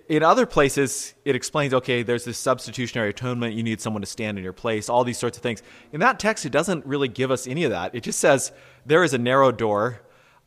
In 0.08 0.22
other 0.22 0.46
places, 0.46 1.14
it 1.24 1.34
explains, 1.34 1.74
okay, 1.74 2.02
there's 2.02 2.24
this 2.24 2.38
substitutionary 2.38 3.10
atonement. 3.10 3.54
You 3.54 3.62
need 3.62 3.80
someone 3.80 4.02
to 4.02 4.06
stand 4.06 4.38
in 4.38 4.44
your 4.44 4.52
place, 4.52 4.88
all 4.88 5.04
these 5.04 5.18
sorts 5.18 5.36
of 5.36 5.42
things. 5.42 5.62
In 5.92 6.00
that 6.00 6.18
text, 6.18 6.46
it 6.46 6.50
doesn't 6.50 6.84
really 6.86 7.08
give 7.08 7.30
us 7.30 7.46
any 7.46 7.64
of 7.64 7.70
that. 7.70 7.94
It 7.94 8.02
just 8.02 8.18
says 8.18 8.52
there 8.86 9.02
is 9.02 9.14
a 9.14 9.18
narrow 9.18 9.52
door. 9.52 10.00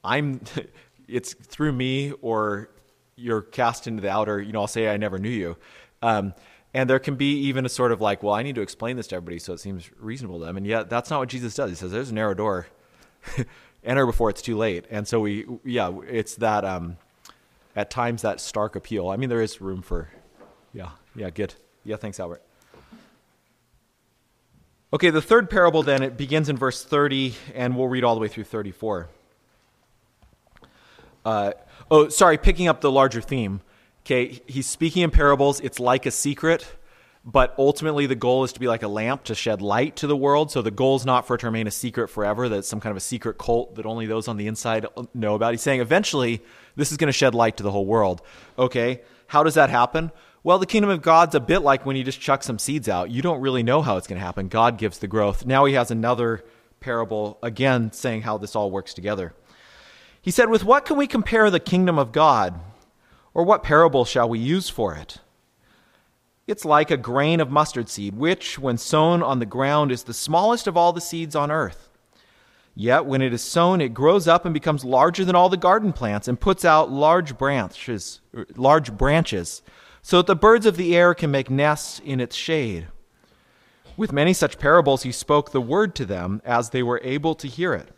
I'm, 0.04 0.41
it's 1.08 1.34
through 1.34 1.74
me 1.74 2.13
or 2.22 2.69
you're 3.15 3.41
cast 3.41 3.88
into 3.88 4.02
the 4.02 4.10
outer, 4.10 4.41
you 4.41 4.52
know, 4.52 4.62
I'll 4.62 4.67
say, 4.67 4.89
I 4.89 4.98
never 4.98 5.19
knew 5.19 5.30
you. 5.30 5.58
Um, 6.02 6.34
and 6.74 6.89
there 6.89 7.00
can 7.00 7.15
be 7.15 7.38
even 7.41 7.65
a 7.65 7.69
sort 7.69 7.91
of 7.91 8.02
like, 8.02 8.24
well, 8.24 8.34
I 8.34 8.41
need 8.41 8.56
to 8.56 8.62
explain 8.62 8.98
this 8.98 9.08
to 9.08 9.15
everybody 9.15 9.38
so 9.38 9.54
it 9.54 9.60
seems 9.60 9.91
reasonable 10.00 10.39
to 10.39 10.46
them. 10.46 10.58
And 10.58 10.65
yet, 10.65 10.89
that's 10.89 11.10
not 11.10 11.19
what 11.19 11.30
Jesus 11.30 11.54
does. 11.54 11.69
He 11.69 11.76
says, 11.76 11.91
there's 11.91 12.10
a 12.10 12.13
narrow 12.13 12.34
door. 12.34 12.67
Enter 13.84 14.06
before 14.06 14.30
it's 14.30 14.41
too 14.41 14.58
late. 14.58 14.86
And 14.89 15.08
so 15.08 15.19
we, 15.19 15.46
yeah, 15.63 15.91
it's 16.08 16.36
that, 16.36 16.65
um, 16.65 16.98
at 17.75 17.89
times, 17.89 18.21
that 18.21 18.39
stark 18.39 18.75
appeal. 18.75 19.09
I 19.09 19.17
mean, 19.17 19.29
there 19.29 19.41
is 19.41 19.62
room 19.62 19.81
for, 19.81 20.09
yeah, 20.73 20.89
yeah, 21.15 21.29
good. 21.29 21.53
Yeah, 21.83 21.95
thanks, 21.97 22.19
Albert. 22.19 22.41
Okay, 24.93 25.09
the 25.09 25.21
third 25.21 25.49
parable 25.49 25.81
then, 25.81 26.03
it 26.03 26.17
begins 26.17 26.49
in 26.49 26.57
verse 26.57 26.83
30, 26.83 27.33
and 27.55 27.75
we'll 27.75 27.88
read 27.88 28.03
all 28.03 28.13
the 28.13 28.21
way 28.21 28.27
through 28.27 28.43
34. 28.43 29.09
Uh, 31.25 31.53
oh, 31.89 32.09
sorry, 32.09 32.38
picking 32.38 32.67
up 32.67 32.81
the 32.81 32.91
larger 32.91 33.21
theme. 33.21 33.62
Okay, 34.05 34.41
he's 34.45 34.67
speaking 34.67 35.01
in 35.01 35.09
parables. 35.09 35.59
It's 35.62 35.79
like 35.79 36.05
a 36.05 36.12
secret, 36.12 36.75
but 37.25 37.55
ultimately 37.57 38.05
the 38.05 38.15
goal 38.15 38.43
is 38.43 38.51
to 38.53 38.59
be 38.59 38.67
like 38.67 38.83
a 38.83 38.88
lamp 38.88 39.23
to 39.25 39.36
shed 39.36 39.62
light 39.62 39.95
to 39.97 40.07
the 40.07 40.17
world. 40.17 40.51
So 40.51 40.62
the 40.62 40.71
goal 40.71 40.97
is 40.97 41.05
not 41.05 41.25
for 41.25 41.36
it 41.36 41.39
to 41.39 41.45
remain 41.45 41.67
a 41.67 41.71
secret 41.71 42.09
forever, 42.09 42.49
that 42.49 42.59
it's 42.59 42.67
some 42.67 42.81
kind 42.81 42.91
of 42.91 42.97
a 42.97 43.01
secret 43.01 43.38
cult 43.38 43.75
that 43.75 43.86
only 43.86 44.05
those 44.05 44.27
on 44.27 44.38
the 44.38 44.47
inside 44.47 44.86
know 45.13 45.36
about. 45.36 45.53
He's 45.53 45.62
saying 45.62 45.79
eventually 45.79 46.41
this 46.75 46.91
is 46.91 46.97
going 46.97 47.07
to 47.07 47.13
shed 47.13 47.33
light 47.33 47.57
to 47.57 47.63
the 47.63 47.71
whole 47.71 47.86
world. 47.86 48.21
Okay, 48.59 49.01
how 49.27 49.43
does 49.43 49.53
that 49.53 49.69
happen? 49.69 50.12
Well, 50.43 50.59
the 50.59 50.65
kingdom 50.65 50.89
of 50.89 51.01
God's 51.01 51.36
a 51.36 51.39
bit 51.39 51.59
like 51.59 51.86
when 51.86 51.95
you 51.95 52.03
just 52.03 52.19
chuck 52.19 52.43
some 52.43 52.59
seeds 52.59 52.89
out. 52.89 53.09
You 53.09 53.21
don't 53.21 53.39
really 53.39 53.63
know 53.63 53.81
how 53.81 53.95
it's 53.95 54.07
going 54.07 54.19
to 54.19 54.25
happen. 54.25 54.49
God 54.49 54.77
gives 54.77 54.99
the 54.99 55.07
growth. 55.07 55.45
Now 55.45 55.63
he 55.63 55.75
has 55.75 55.89
another 55.89 56.43
parable, 56.81 57.39
again, 57.41 57.93
saying 57.93 58.23
how 58.23 58.38
this 58.38 58.53
all 58.53 58.69
works 58.69 58.93
together. 58.93 59.33
He 60.21 60.31
said, 60.31 60.49
With 60.49 60.65
what 60.65 60.83
can 60.83 60.97
we 60.97 61.07
compare 61.07 61.49
the 61.49 61.62
kingdom 61.62 61.97
of 61.97 62.12
God? 62.12 62.59
Or 63.33 63.43
what 63.43 63.63
parable 63.63 64.03
shall 64.03 64.27
we 64.27 64.38
use 64.38 64.69
for 64.69 64.93
it? 64.95 65.19
It's 66.45 66.65
like 66.65 66.91
a 66.91 66.97
grain 66.97 67.39
of 67.39 67.49
mustard 67.49 67.88
seed, 67.88 68.15
which, 68.15 68.60
when 68.60 68.77
sown 68.77 69.23
on 69.23 69.39
the 69.39 69.45
ground, 69.45 69.91
is 69.91 70.03
the 70.03 70.13
smallest 70.13 70.67
of 70.67 70.75
all 70.75 70.91
the 70.91 70.99
seeds 70.99 71.36
on 71.36 71.51
earth. 71.51 71.89
Yet, 72.75 73.06
when 73.06 73.21
it 73.21 73.34
is 73.34 73.41
sown, 73.41 73.79
it 73.79 73.93
grows 73.93 74.27
up 74.27 74.45
and 74.45 74.53
becomes 74.53 74.84
larger 74.84 75.23
than 75.23 75.36
all 75.36 75.47
the 75.47 75.58
garden 75.58 75.93
plants 75.93 76.27
and 76.27 76.39
puts 76.39 76.65
out 76.65 76.91
large 76.91 77.38
branches, 77.38 78.19
large 78.56 78.91
branches 78.97 79.62
so 80.01 80.17
that 80.17 80.27
the 80.27 80.36
birds 80.36 80.65
of 80.65 80.75
the 80.75 80.95
air 80.95 81.13
can 81.13 81.32
make 81.32 81.49
nests 81.49 82.01
in 82.03 82.19
its 82.19 82.36
shade. 82.36 82.88
With 83.95 84.12
many 84.12 84.34
such 84.34 84.60
parables, 84.60 85.03
he 85.03 85.12
spoke 85.12 85.51
the 85.51 85.62
word 85.62 85.95
to 85.95 86.06
them 86.06 86.41
as 86.43 86.69
they 86.69 86.84
were 86.84 86.99
able 87.03 87.36
to 87.36 87.47
hear 87.47 87.73
it. 87.73 87.89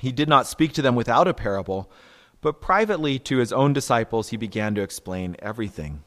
He 0.00 0.12
did 0.12 0.28
not 0.28 0.46
speak 0.46 0.74
to 0.74 0.82
them 0.82 0.94
without 0.94 1.26
a 1.26 1.34
parable, 1.34 1.90
but 2.40 2.60
privately 2.60 3.18
to 3.20 3.38
his 3.38 3.52
own 3.52 3.72
disciples 3.72 4.28
he 4.28 4.36
began 4.36 4.74
to 4.74 4.82
explain 4.82 5.34
everything. 5.38 6.02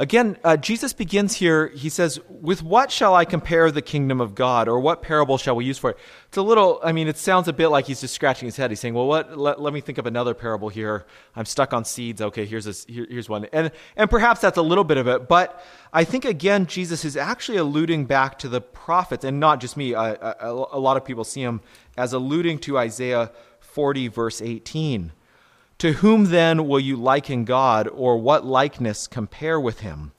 Again, 0.00 0.38
uh, 0.44 0.56
Jesus 0.56 0.92
begins 0.92 1.34
here. 1.34 1.66
He 1.68 1.88
says, 1.88 2.20
With 2.28 2.62
what 2.62 2.92
shall 2.92 3.16
I 3.16 3.24
compare 3.24 3.72
the 3.72 3.82
kingdom 3.82 4.20
of 4.20 4.36
God? 4.36 4.68
Or 4.68 4.78
what 4.78 5.02
parable 5.02 5.38
shall 5.38 5.56
we 5.56 5.64
use 5.64 5.76
for 5.76 5.90
it? 5.90 5.98
It's 6.28 6.36
a 6.36 6.42
little, 6.42 6.78
I 6.84 6.92
mean, 6.92 7.08
it 7.08 7.18
sounds 7.18 7.48
a 7.48 7.52
bit 7.52 7.66
like 7.66 7.86
he's 7.86 8.00
just 8.00 8.14
scratching 8.14 8.46
his 8.46 8.56
head. 8.56 8.70
He's 8.70 8.78
saying, 8.78 8.94
Well, 8.94 9.08
what, 9.08 9.36
let, 9.36 9.60
let 9.60 9.74
me 9.74 9.80
think 9.80 9.98
of 9.98 10.06
another 10.06 10.34
parable 10.34 10.68
here. 10.68 11.04
I'm 11.34 11.44
stuck 11.44 11.72
on 11.72 11.84
seeds. 11.84 12.22
Okay, 12.22 12.46
here's, 12.46 12.68
a, 12.68 12.90
here, 12.90 13.08
here's 13.10 13.28
one. 13.28 13.46
And, 13.52 13.72
and 13.96 14.08
perhaps 14.08 14.40
that's 14.40 14.56
a 14.56 14.62
little 14.62 14.84
bit 14.84 14.98
of 14.98 15.08
it. 15.08 15.28
But 15.28 15.64
I 15.92 16.04
think, 16.04 16.24
again, 16.24 16.66
Jesus 16.66 17.04
is 17.04 17.16
actually 17.16 17.58
alluding 17.58 18.04
back 18.04 18.38
to 18.38 18.48
the 18.48 18.60
prophets, 18.60 19.24
and 19.24 19.40
not 19.40 19.60
just 19.60 19.76
me. 19.76 19.94
A, 19.94 20.52
lot 20.52 20.96
of 20.96 21.04
people 21.04 21.24
see 21.24 21.42
him 21.42 21.60
as 21.96 22.12
alluding 22.12 22.60
to 22.60 22.78
Isaiah 22.78 23.32
40, 23.58 24.06
verse 24.08 24.40
18. 24.40 25.10
To 25.78 25.92
whom 25.92 26.26
then 26.26 26.66
will 26.66 26.80
you 26.80 26.96
liken 26.96 27.44
God, 27.44 27.88
or 27.88 28.18
what 28.18 28.44
likeness 28.44 29.06
compare 29.06 29.60
with 29.60 29.80
him? 29.80 30.12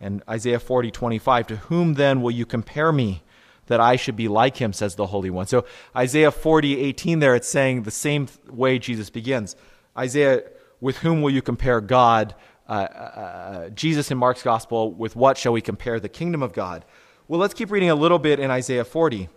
And 0.00 0.22
Isaiah 0.28 0.60
40, 0.60 0.90
25, 0.90 1.46
to 1.48 1.56
whom 1.56 1.94
then 1.94 2.22
will 2.22 2.30
you 2.30 2.46
compare 2.46 2.92
me 2.92 3.22
that 3.66 3.80
I 3.80 3.96
should 3.96 4.16
be 4.16 4.28
like 4.28 4.56
him, 4.56 4.72
says 4.72 4.94
the 4.94 5.06
Holy 5.06 5.30
One. 5.30 5.46
So 5.46 5.64
Isaiah 5.96 6.30
40, 6.30 6.80
18 6.80 7.18
there, 7.18 7.34
it's 7.34 7.48
saying 7.48 7.82
the 7.82 7.90
same 7.90 8.28
way 8.48 8.78
Jesus 8.78 9.10
begins. 9.10 9.56
Isaiah, 9.96 10.42
with 10.80 10.98
whom 10.98 11.22
will 11.22 11.30
you 11.30 11.42
compare 11.42 11.80
God? 11.80 12.34
Uh, 12.68 12.72
uh, 12.72 12.96
uh, 12.96 13.68
Jesus 13.70 14.12
in 14.12 14.18
Mark's 14.18 14.44
gospel, 14.44 14.92
with 14.92 15.16
what 15.16 15.36
shall 15.36 15.52
we 15.52 15.60
compare 15.60 15.98
the 15.98 16.08
kingdom 16.08 16.40
of 16.40 16.52
God? 16.52 16.84
Well, 17.26 17.40
let's 17.40 17.54
keep 17.54 17.72
reading 17.72 17.90
a 17.90 17.96
little 17.96 18.20
bit 18.20 18.38
in 18.38 18.50
Isaiah 18.50 18.84
40. 18.84 19.28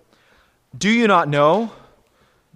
Do 0.77 0.89
you 0.89 1.07
not 1.07 1.27
know? 1.27 1.71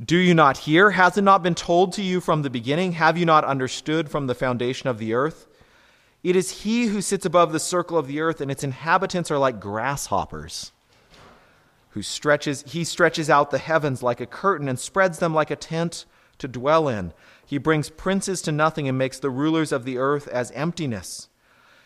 Do 0.04 0.18
you 0.18 0.36
not 0.36 0.58
hear? 0.58 0.92
Has 0.92 1.18
it 1.18 1.24
not 1.24 1.42
been 1.42 1.56
told 1.56 1.94
to 1.94 2.04
you 2.04 2.22
from 2.22 2.44
the 2.44 2.52
beginning? 2.52 2.92
Have 2.94 3.18
you 3.18 3.26
not 3.26 3.44
understood 3.44 4.10
from 4.10 4.28
the 4.28 4.36
foundation 4.36 4.90
of 4.90 5.00
the 5.00 5.16
earth? 5.16 5.48
It 6.24 6.36
is 6.36 6.62
he 6.62 6.86
who 6.86 7.02
sits 7.02 7.26
above 7.26 7.52
the 7.52 7.60
circle 7.60 7.98
of 7.98 8.08
the 8.08 8.20
earth, 8.20 8.40
and 8.40 8.52
its 8.52 8.64
inhabitants 8.64 9.32
are 9.32 9.40
like 9.40 9.60
grasshoppers. 9.60 10.72
Who 11.92 12.04
stretches, 12.04 12.64
he 12.68 12.84
stretches 12.84 13.28
out 13.28 13.50
the 13.50 13.58
heavens 13.58 14.04
like 14.04 14.22
a 14.22 14.28
curtain 14.28 14.68
and 14.68 14.80
spreads 14.80 15.18
them 15.18 15.34
like 15.34 15.50
a 15.50 15.56
tent 15.56 16.06
to 16.38 16.48
dwell 16.48 16.88
in. 16.88 17.12
He 17.44 17.58
brings 17.58 17.90
princes 17.90 18.44
to 18.44 18.52
nothing 18.52 18.88
and 18.88 19.00
makes 19.00 19.18
the 19.18 19.32
rulers 19.32 19.72
of 19.72 19.84
the 19.84 19.98
earth 19.98 20.28
as 20.28 20.52
emptiness. 20.52 21.28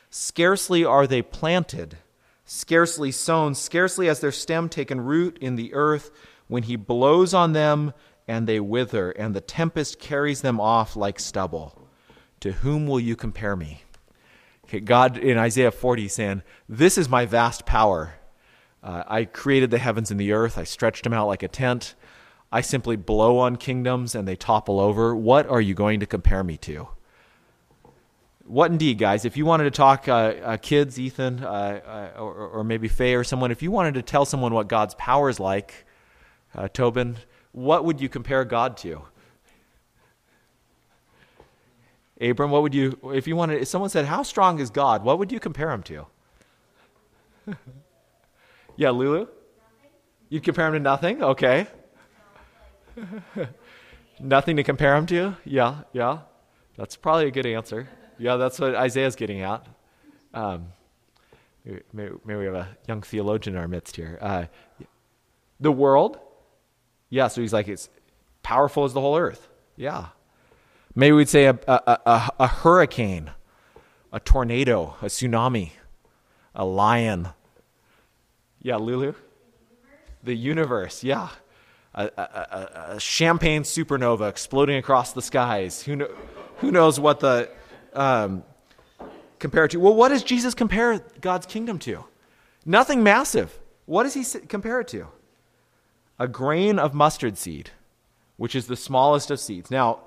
Scarcely 0.10 0.84
are 0.84 1.08
they 1.08 1.21
planted, 1.21 2.00
scarcely 2.43 3.12
sown, 3.12 3.56
scarcely 3.56 4.08
has 4.08 4.19
their 4.19 4.34
stem 4.34 4.67
taken 4.67 5.00
root 5.00 5.38
in 5.39 5.56
the 5.56 5.74
earth 5.74 6.12
when 6.52 6.64
he 6.64 6.76
blows 6.76 7.34
on 7.34 7.54
them 7.54 7.94
and 8.28 8.46
they 8.46 8.60
wither, 8.60 9.12
and 9.12 9.34
the 9.34 9.40
tempest 9.40 10.00
carries 10.00 10.42
them 10.42 10.60
off 10.60 10.98
like 10.98 11.18
stubble. 11.18 11.88
To 12.42 12.52
whom 12.52 12.88
will 12.88 13.00
you 13.00 13.16
compare 13.16 13.56
me? 13.56 13.84
Okay, 14.66 14.82
God 14.82 15.18
in 15.18 15.38
Isaiah 15.38 15.72
40 15.72 16.10
saying, 16.10 16.44
This 16.68 16.98
is 16.98 17.08
my 17.08 17.26
vast 17.26 17.66
power. 17.66 18.16
Uh, 18.84 19.04
I 19.08 19.24
created 19.24 19.72
the 19.72 19.78
heavens 19.78 20.12
and 20.12 20.20
the 20.20 20.34
earth. 20.34 20.58
I 20.58 20.66
stretched 20.66 21.06
them 21.06 21.14
out 21.14 21.28
like 21.28 21.42
a 21.42 21.48
tent. 21.48 21.96
I 22.52 22.60
simply 22.60 22.98
blow 22.98 23.38
on 23.38 23.56
kingdoms 23.56 24.14
and 24.14 24.28
they 24.28 24.36
topple 24.36 24.82
over. 24.82 25.16
What 25.16 25.48
are 25.48 25.62
you 25.62 25.74
going 25.74 26.02
to 26.02 26.06
compare 26.06 26.44
me 26.44 26.58
to? 26.58 26.90
What 28.44 28.72
indeed, 28.72 28.98
guys? 28.98 29.24
If 29.24 29.38
you 29.38 29.46
wanted 29.46 29.64
to 29.66 29.72
talk, 29.72 30.10
uh, 30.10 30.34
uh, 30.44 30.58
kids, 30.58 31.00
Ethan, 31.00 31.46
uh, 31.46 32.12
uh, 32.18 32.20
or, 32.20 32.48
or, 32.50 32.64
maybe 32.66 32.90
Faye 32.90 33.16
or 33.16 33.24
someone, 33.24 33.52
if 33.52 33.64
you 33.64 33.72
wanted 33.72 33.94
to 33.94 34.02
tell 34.02 34.26
someone 34.26 34.54
what 34.54 34.68
God's 34.68 34.96
power 34.96 35.30
is 35.30 35.40
like, 35.40 35.86
uh, 36.56 36.68
Tobin, 36.68 37.18
what 37.52 37.86
would 37.86 38.02
you 38.02 38.10
compare 38.10 38.46
God 38.46 38.78
to? 38.78 39.04
Abram, 42.22 42.52
what 42.52 42.62
would 42.62 42.76
you, 42.76 42.98
if 43.16 43.28
you 43.28 43.36
wanted, 43.36 43.62
if 43.62 43.68
someone 43.68 43.90
said, 43.90 44.06
How 44.06 44.22
strong 44.22 44.60
is 44.60 44.70
God? 44.70 45.04
What 45.04 45.18
would 45.18 45.32
you 45.32 45.40
compare 45.40 45.72
him 45.72 45.82
to? 45.84 46.06
yeah, 48.76 48.92
Lulu? 48.92 49.28
You'd 50.30 50.44
compare 50.44 50.68
him 50.68 50.74
to 50.74 50.80
nothing? 50.80 51.24
Okay. 51.24 51.68
nothing 54.20 54.56
to 54.56 54.64
compare 54.64 54.96
him 54.96 55.06
to? 55.08 55.36
Yeah, 55.46 55.82
yeah. 55.94 56.20
That's 56.78 56.96
probably 56.96 57.28
a 57.28 57.32
good 57.32 57.46
answer. 57.46 57.90
Yeah, 58.18 58.38
that's 58.38 58.60
what 58.60 58.76
Isaiah's 58.76 59.16
getting 59.16 59.42
at. 59.42 59.66
Um, 60.34 60.68
maybe, 61.66 61.82
maybe, 61.92 62.40
we 62.40 62.46
have 62.46 62.54
a 62.54 62.78
young 62.88 63.02
theologian 63.02 63.56
in 63.56 63.62
our 63.62 63.68
midst 63.68 63.96
here. 63.96 64.20
Uh, 64.22 64.46
the 65.60 65.72
world, 65.72 66.20
yeah, 67.12 67.28
so 67.28 67.41
he's 67.41 67.54
like, 67.54 67.67
it's 67.67 67.89
powerful 68.41 68.86
as 68.86 68.93
the 68.93 69.02
whole 69.02 69.17
earth. 69.17 69.50
Yeah. 69.76 70.08
Maybe 70.95 71.12
we'd 71.12 71.30
say 71.30 71.45
a, 71.45 71.60
a, 71.67 72.00
a, 72.06 72.30
a 72.39 72.47
hurricane, 72.47 73.32
a 74.13 74.19
tornado, 74.19 74.95
a 75.02 75.06
tsunami, 75.06 75.71
a 76.56 76.65
lion. 76.65 77.30
Yeah, 78.62 78.78
Lulu? 78.78 79.13
The 80.24 80.34
universe, 80.34 81.04
yeah. 81.04 81.30
A, 81.93 82.10
a, 82.17 82.93
a, 82.95 83.00
champagne 83.00 83.63
supernova 83.63 84.30
exploding 84.30 84.78
across 84.78 85.12
the 85.12 85.21
skies. 85.21 85.84
Who, 85.84 86.08
who 86.58 86.71
knows 86.71 86.97
what 86.97 87.19
the 87.19 87.50
um, 87.91 88.43
compare 89.39 89.67
to? 89.67 89.78
Well, 89.78 89.95
what 89.95 90.10
does 90.10 90.24
Jesus 90.24 90.54
compare 90.54 91.04
God's 91.19 91.45
kingdom 91.45 91.78
to? 91.80 92.06
Nothing 92.65 93.04
massive. 93.04 93.60
What 93.86 94.04
does 94.04 94.13
he 94.13 94.39
compare 94.47 94.80
it 94.80 94.88
to? 94.89 95.08
A 96.22 96.28
grain 96.28 96.78
of 96.78 96.94
mustard 96.94 97.36
seed, 97.36 97.72
which 98.38 98.54
is 98.54 98.68
the 98.68 98.76
smallest 98.76 99.32
of 99.32 99.40
seeds. 99.40 99.72
Now, 99.72 100.02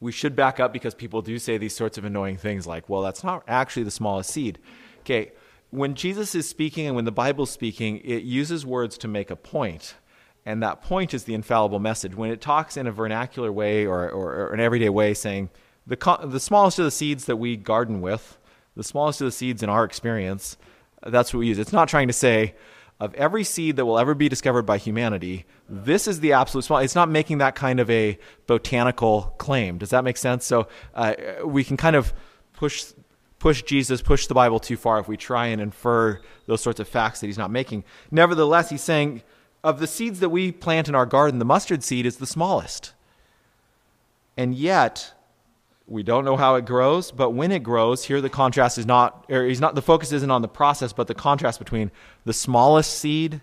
we 0.00 0.10
should 0.10 0.34
back 0.34 0.58
up 0.58 0.72
because 0.72 0.96
people 0.96 1.22
do 1.22 1.38
say 1.38 1.56
these 1.58 1.76
sorts 1.76 1.96
of 1.96 2.04
annoying 2.04 2.38
things 2.38 2.66
like, 2.66 2.88
well, 2.88 3.00
that's 3.00 3.22
not 3.22 3.44
actually 3.46 3.84
the 3.84 3.92
smallest 3.92 4.30
seed. 4.30 4.58
Okay, 5.02 5.30
when 5.70 5.94
Jesus 5.94 6.34
is 6.34 6.48
speaking 6.48 6.88
and 6.88 6.96
when 6.96 7.04
the 7.04 7.12
Bible's 7.12 7.52
speaking, 7.52 7.98
it 7.98 8.24
uses 8.24 8.66
words 8.66 8.98
to 8.98 9.06
make 9.06 9.30
a 9.30 9.36
point. 9.36 9.94
And 10.44 10.60
that 10.64 10.82
point 10.82 11.14
is 11.14 11.22
the 11.22 11.34
infallible 11.34 11.78
message. 11.78 12.16
When 12.16 12.32
it 12.32 12.40
talks 12.40 12.76
in 12.76 12.88
a 12.88 12.92
vernacular 12.92 13.52
way 13.52 13.86
or, 13.86 14.10
or, 14.10 14.34
or 14.34 14.54
an 14.54 14.58
everyday 14.58 14.88
way, 14.88 15.14
saying, 15.14 15.50
the, 15.86 16.18
the 16.24 16.40
smallest 16.40 16.80
of 16.80 16.84
the 16.84 16.90
seeds 16.90 17.26
that 17.26 17.36
we 17.36 17.56
garden 17.56 18.00
with, 18.00 18.38
the 18.74 18.82
smallest 18.82 19.20
of 19.20 19.26
the 19.26 19.32
seeds 19.32 19.62
in 19.62 19.68
our 19.68 19.84
experience, 19.84 20.56
that's 21.06 21.32
what 21.32 21.38
we 21.38 21.46
use. 21.46 21.60
It's 21.60 21.72
not 21.72 21.86
trying 21.86 22.08
to 22.08 22.12
say, 22.12 22.56
of 23.00 23.14
every 23.14 23.44
seed 23.44 23.76
that 23.76 23.84
will 23.84 23.98
ever 23.98 24.14
be 24.14 24.28
discovered 24.28 24.62
by 24.62 24.78
humanity, 24.78 25.44
this 25.68 26.06
is 26.06 26.20
the 26.20 26.32
absolute 26.32 26.64
small. 26.64 26.78
It's 26.78 26.94
not 26.94 27.08
making 27.08 27.38
that 27.38 27.54
kind 27.54 27.80
of 27.80 27.90
a 27.90 28.18
botanical 28.46 29.34
claim. 29.38 29.78
Does 29.78 29.90
that 29.90 30.04
make 30.04 30.16
sense? 30.16 30.44
So 30.44 30.68
uh, 30.94 31.14
we 31.44 31.64
can 31.64 31.76
kind 31.76 31.96
of 31.96 32.12
push 32.52 32.92
push 33.38 33.62
Jesus, 33.62 34.00
push 34.00 34.26
the 34.26 34.34
Bible 34.34 34.58
too 34.58 34.76
far 34.76 34.98
if 34.98 35.06
we 35.06 35.18
try 35.18 35.48
and 35.48 35.60
infer 35.60 36.18
those 36.46 36.62
sorts 36.62 36.80
of 36.80 36.88
facts 36.88 37.20
that 37.20 37.26
he's 37.26 37.36
not 37.36 37.50
making. 37.50 37.84
Nevertheless, 38.10 38.70
he's 38.70 38.80
saying 38.82 39.22
of 39.62 39.80
the 39.80 39.86
seeds 39.86 40.20
that 40.20 40.28
we 40.28 40.52
plant 40.52 40.88
in 40.88 40.94
our 40.94 41.06
garden, 41.06 41.38
the 41.38 41.44
mustard 41.44 41.82
seed 41.82 42.06
is 42.06 42.16
the 42.16 42.26
smallest. 42.26 42.92
And 44.36 44.54
yet, 44.54 45.13
we 45.86 46.02
don't 46.02 46.24
know 46.24 46.36
how 46.36 46.54
it 46.54 46.64
grows, 46.64 47.10
but 47.10 47.30
when 47.30 47.52
it 47.52 47.62
grows, 47.62 48.04
here 48.04 48.20
the 48.20 48.30
contrast 48.30 48.78
is 48.78 48.86
not, 48.86 49.26
or 49.28 49.44
he's 49.44 49.60
not, 49.60 49.74
the 49.74 49.82
focus 49.82 50.12
isn't 50.12 50.30
on 50.30 50.42
the 50.42 50.48
process, 50.48 50.92
but 50.92 51.06
the 51.06 51.14
contrast 51.14 51.58
between 51.58 51.90
the 52.24 52.32
smallest 52.32 52.98
seed 52.98 53.42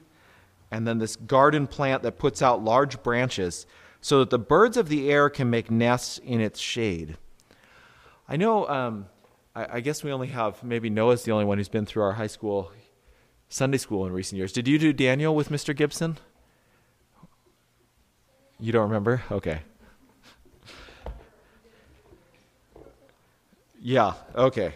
and 0.72 0.88
then 0.88 0.98
this 0.98 1.16
garden 1.16 1.68
plant 1.68 2.02
that 2.04 2.18
puts 2.18 2.42
out 2.42 2.64
large 2.64 3.04
branches 3.04 3.68
so 4.00 4.20
that 4.20 4.32
the 4.32 4.40
birds 4.40 4.78
of 4.78 4.90
the 4.90 5.12
air 5.12 5.30
can 5.30 5.50
make 5.50 5.70
nests 5.70 6.18
in 6.18 6.42
its 6.42 6.60
shade. 6.60 7.18
I 8.28 8.38
know, 8.38 8.68
um, 8.68 9.06
I, 9.56 9.78
I, 9.78 9.80
guess 9.82 10.04
we 10.04 10.12
only 10.12 10.28
have, 10.28 10.64
maybe 10.64 10.90
Noah's 10.90 11.24
the 11.24 11.32
only 11.34 11.46
one 11.46 11.58
who's 11.60 11.70
been 11.70 11.86
through 11.86 12.04
our 12.04 12.14
high 12.14 12.28
school, 12.28 12.72
Sunday 13.50 13.78
school 13.78 14.08
in 14.08 14.14
recent 14.14 14.38
years. 14.38 14.52
Did 14.52 14.68
you 14.68 14.80
do 14.80 14.94
Daniel 14.94 15.36
with 15.36 15.50
Mr. 15.50 15.76
Gibson? 15.76 16.18
You 18.60 18.72
don't 18.72 18.84
remember? 18.84 19.24
Okay. 19.30 19.62
Yeah. 23.84 24.14
Okay. 24.36 24.76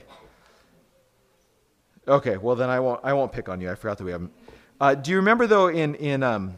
Okay. 2.08 2.38
Well, 2.38 2.56
then 2.56 2.72
I 2.72 2.80
won't. 2.80 3.02
I 3.04 3.13
won't 3.13 3.32
pick 3.32 3.48
on 3.50 3.62
you. 3.62 3.70
I 3.70 3.76
forgot 3.76 4.00
that 4.00 4.04
we 4.04 4.12
haven't. 4.12 4.34
Uh, 4.82 4.96
do 4.96 5.12
you 5.12 5.18
remember 5.18 5.46
though 5.46 5.68
in 5.68 5.94
in 5.96 6.24
um, 6.24 6.56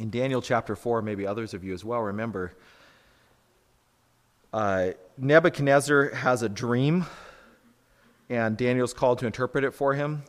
in 0.00 0.10
Daniel 0.10 0.42
chapter 0.42 0.74
four? 0.74 1.02
Maybe 1.02 1.26
others 1.26 1.54
of 1.54 1.62
you 1.62 1.72
as 1.72 1.84
well 1.84 2.00
remember. 2.00 2.52
Uh, 4.52 4.90
Nebuchadnezzar 5.16 6.10
has 6.14 6.42
a 6.42 6.48
dream, 6.48 7.06
and 8.28 8.56
Daniel's 8.56 8.92
called 8.92 9.20
to 9.20 9.26
interpret 9.26 9.62
it 9.62 9.72
for 9.72 9.94
him. 9.94 10.24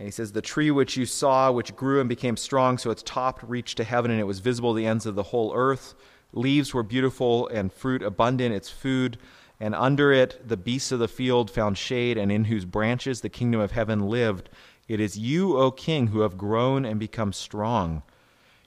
And 0.00 0.08
he 0.08 0.10
says, 0.10 0.32
The 0.32 0.42
tree 0.42 0.72
which 0.72 0.96
you 0.96 1.06
saw, 1.06 1.52
which 1.52 1.76
grew 1.76 2.00
and 2.00 2.08
became 2.08 2.36
strong, 2.36 2.78
so 2.78 2.90
its 2.90 3.04
top 3.04 3.38
reached 3.46 3.76
to 3.76 3.84
heaven, 3.84 4.10
and 4.10 4.18
it 4.18 4.24
was 4.24 4.40
visible 4.40 4.72
to 4.72 4.78
the 4.78 4.86
ends 4.86 5.06
of 5.06 5.14
the 5.14 5.22
whole 5.22 5.52
earth. 5.54 5.94
Leaves 6.32 6.74
were 6.74 6.82
beautiful 6.82 7.46
and 7.48 7.72
fruit 7.72 8.02
abundant, 8.02 8.52
its 8.52 8.70
food 8.70 9.16
and 9.60 9.74
under 9.74 10.10
it 10.10 10.48
the 10.48 10.56
beasts 10.56 10.90
of 10.90 10.98
the 10.98 11.06
field 11.06 11.50
found 11.50 11.76
shade, 11.76 12.16
and 12.16 12.32
in 12.32 12.46
whose 12.46 12.64
branches 12.64 13.20
the 13.20 13.28
kingdom 13.28 13.60
of 13.60 13.72
heaven 13.72 14.08
lived. 14.08 14.48
It 14.88 14.98
is 14.98 15.18
you, 15.18 15.56
O 15.56 15.70
king, 15.70 16.08
who 16.08 16.20
have 16.20 16.38
grown 16.38 16.84
and 16.84 16.98
become 16.98 17.32
strong. 17.32 18.02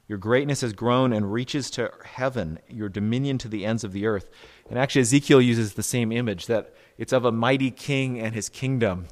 Your 0.07 0.17
greatness 0.17 0.61
has 0.61 0.73
grown 0.73 1.11
and 1.11 1.33
reaches 1.33 1.69
to 1.71 1.91
heaven, 2.03 2.59
your 2.69 2.89
dominion 2.89 3.37
to 3.39 3.47
the 3.47 3.65
ends 3.65 3.83
of 3.83 3.93
the 3.93 4.05
earth. 4.05 4.29
And 4.69 4.77
actually, 4.77 5.01
Ezekiel 5.01 5.41
uses 5.41 5.73
the 5.73 5.83
same 5.83 6.11
image 6.11 6.45
that 6.47 6.73
it's 6.97 7.13
of 7.13 7.25
a 7.25 7.31
mighty 7.31 7.71
king 7.71 8.19
and 8.19 8.35
his 8.35 8.49
kingdom. 8.49 9.07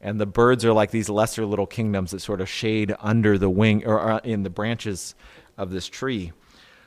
And 0.00 0.20
the 0.20 0.26
birds 0.26 0.64
are 0.64 0.72
like 0.72 0.90
these 0.90 1.08
lesser 1.08 1.46
little 1.46 1.66
kingdoms 1.66 2.10
that 2.10 2.20
sort 2.20 2.40
of 2.40 2.48
shade 2.48 2.94
under 3.00 3.38
the 3.38 3.48
wing 3.48 3.86
or 3.86 4.00
uh, 4.00 4.20
in 4.24 4.42
the 4.42 4.50
branches 4.50 5.14
of 5.56 5.70
this 5.70 5.86
tree. 5.86 6.32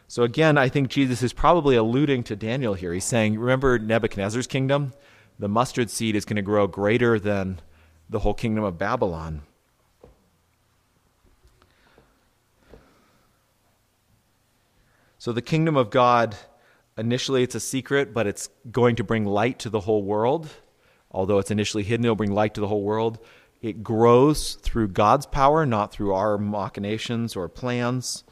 So 0.08 0.24
again, 0.24 0.58
I 0.58 0.70
think 0.70 0.90
Jesus 0.90 1.24
is 1.24 1.34
probably 1.34 1.76
alluding 1.76 2.24
to 2.26 2.36
Daniel 2.36 2.74
here. 2.74 2.94
He's 2.94 3.06
saying, 3.06 3.40
remember 3.40 3.80
Nebuchadnezzar's 3.80 4.48
kingdom? 4.48 4.94
The 5.40 5.50
mustard 5.50 5.90
seed 5.90 6.16
is 6.16 6.26
going 6.26 6.36
to 6.38 6.42
grow 6.42 6.68
greater 6.68 7.20
than 7.20 7.60
the 8.10 8.20
whole 8.20 8.34
kingdom 8.34 8.64
of 8.64 8.78
Babylon. 8.78 9.42
So 15.18 15.34
the 15.34 15.42
kingdom 15.42 15.76
of 15.76 15.90
God, 15.90 16.36
initially 16.98 17.42
it's 17.42 17.56
a 17.56 17.60
secret, 17.60 18.14
but 18.14 18.28
it's 18.28 18.50
going 18.72 18.96
to 18.98 19.04
bring 19.04 19.26
light 19.26 19.58
to 19.60 19.72
the 19.72 19.80
whole 19.80 20.04
world. 20.04 20.48
Although 21.10 21.40
it's 21.40 21.50
initially 21.50 21.84
hidden, 21.84 22.06
it'll 22.06 22.16
bring 22.16 22.32
light 22.32 22.54
to 22.54 22.62
the 22.62 22.68
whole 22.68 22.84
world. 22.84 23.18
It 23.60 23.82
grows 23.82 24.54
through 24.54 24.90
God's 24.90 25.26
power, 25.26 25.66
not 25.66 25.92
through 25.92 26.14
our 26.14 26.38
machinations 26.38 27.36
or 27.36 27.50
plans. 27.50 28.24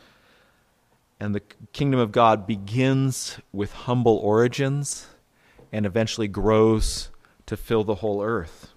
And 1.24 1.34
the 1.34 1.42
kingdom 1.72 2.02
of 2.02 2.12
God 2.12 2.46
begins 2.46 3.40
with 3.54 3.72
humble 3.72 4.18
origins 4.18 5.08
and 5.72 5.86
eventually 5.86 6.28
grows 6.28 7.12
to 7.46 7.56
fill 7.56 7.86
the 7.86 7.96
whole 7.96 8.22
earth. 8.22 8.74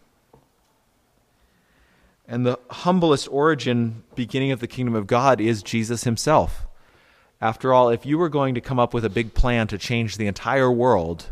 And 2.29 2.47
the 2.47 2.61
humblest 2.71 3.27
origin, 3.33 4.05
beginning 4.15 4.53
of 4.53 4.61
the 4.61 4.69
kingdom 4.69 4.95
of 4.95 5.09
God, 5.09 5.41
is 5.41 5.61
Jesus 5.61 6.05
himself. 6.05 6.69
After 7.41 7.75
all, 7.75 7.89
if 7.89 8.07
you 8.07 8.17
were 8.17 8.29
going 8.29 8.55
to 8.55 8.61
come 8.61 8.79
up 8.79 8.95
with 8.95 9.05
a 9.05 9.11
big 9.11 9.35
plan 9.35 9.67
to 9.67 9.77
change 9.77 10.17
the 10.17 10.29
entire 10.29 10.71
world, 10.71 11.31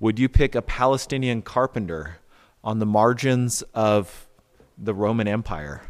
would 0.00 0.18
you 0.18 0.26
pick 0.26 0.54
a 0.54 0.62
Palestinian 0.62 1.42
carpenter 1.42 2.16
on 2.64 2.78
the 2.78 2.86
margins 2.86 3.60
of 3.74 4.26
the 4.78 4.94
Roman 4.94 5.28
Empire? 5.28 5.82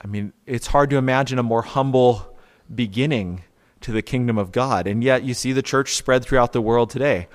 I 0.00 0.06
mean, 0.06 0.32
it's 0.46 0.68
hard 0.68 0.88
to 0.88 0.96
imagine 0.96 1.38
a 1.38 1.42
more 1.42 1.60
humble 1.60 2.31
beginning 2.74 3.44
to 3.80 3.92
the 3.92 4.02
kingdom 4.02 4.38
of 4.38 4.52
God. 4.52 4.86
And 4.86 5.02
yet 5.02 5.24
you 5.24 5.34
see 5.34 5.52
the 5.52 5.62
church 5.62 5.94
spread 5.94 6.24
throughout 6.24 6.52
the 6.52 6.62
world 6.62 6.90
today. 6.90 7.28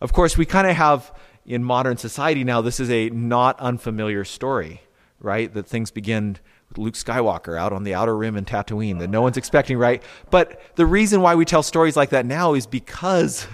Of 0.00 0.12
course, 0.12 0.36
we 0.36 0.46
kind 0.46 0.66
of 0.66 0.76
have 0.76 1.12
in 1.44 1.64
modern 1.64 1.96
society 1.96 2.44
now, 2.44 2.60
this 2.60 2.80
is 2.80 2.90
a 2.90 3.10
not 3.10 3.58
unfamiliar 3.60 4.24
story, 4.24 4.82
right? 5.20 5.52
That 5.52 5.66
things 5.66 5.90
begin 5.90 6.38
with 6.68 6.78
Luke 6.78 6.94
Skywalker 6.94 7.58
out 7.58 7.72
on 7.72 7.84
the 7.84 7.94
outer 7.94 8.16
rim 8.16 8.36
in 8.36 8.44
Tatooine 8.44 8.98
that 9.00 9.10
no 9.10 9.22
one's 9.22 9.36
expecting, 9.36 9.76
right? 9.76 10.02
But 10.30 10.60
the 10.76 10.86
reason 10.86 11.20
why 11.20 11.34
we 11.34 11.44
tell 11.44 11.62
stories 11.62 11.96
like 11.96 12.10
that 12.10 12.26
now 12.26 12.54
is 12.54 12.66
because 12.66 13.46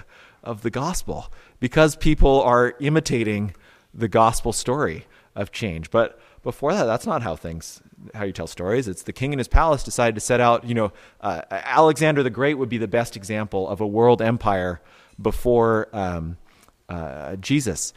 of 0.44 0.62
the 0.62 0.70
gospel, 0.70 1.32
because 1.60 1.96
people 1.96 2.42
are 2.42 2.74
imitating 2.80 3.54
the 3.92 4.08
gospel 4.08 4.52
story 4.52 5.06
of 5.34 5.50
change. 5.50 5.90
But 5.90 6.20
before 6.42 6.74
that, 6.74 6.84
that's 6.84 7.06
not 7.06 7.22
how 7.22 7.36
things 7.36 7.82
how 8.14 8.24
you 8.24 8.32
tell 8.32 8.46
stories. 8.46 8.88
It's 8.88 9.02
the 9.02 9.12
king 9.12 9.32
and 9.32 9.40
his 9.40 9.48
palace 9.48 9.82
decided 9.82 10.14
to 10.14 10.20
set 10.20 10.40
out. 10.40 10.64
You 10.64 10.74
know, 10.74 10.92
uh, 11.20 11.42
Alexander 11.50 12.22
the 12.22 12.30
Great 12.30 12.54
would 12.54 12.68
be 12.68 12.78
the 12.78 12.88
best 12.88 13.16
example 13.16 13.68
of 13.68 13.80
a 13.80 13.86
world 13.86 14.22
empire 14.22 14.80
before 15.20 15.88
um, 15.92 16.36
uh, 16.88 17.36
Jesus. 17.36 17.92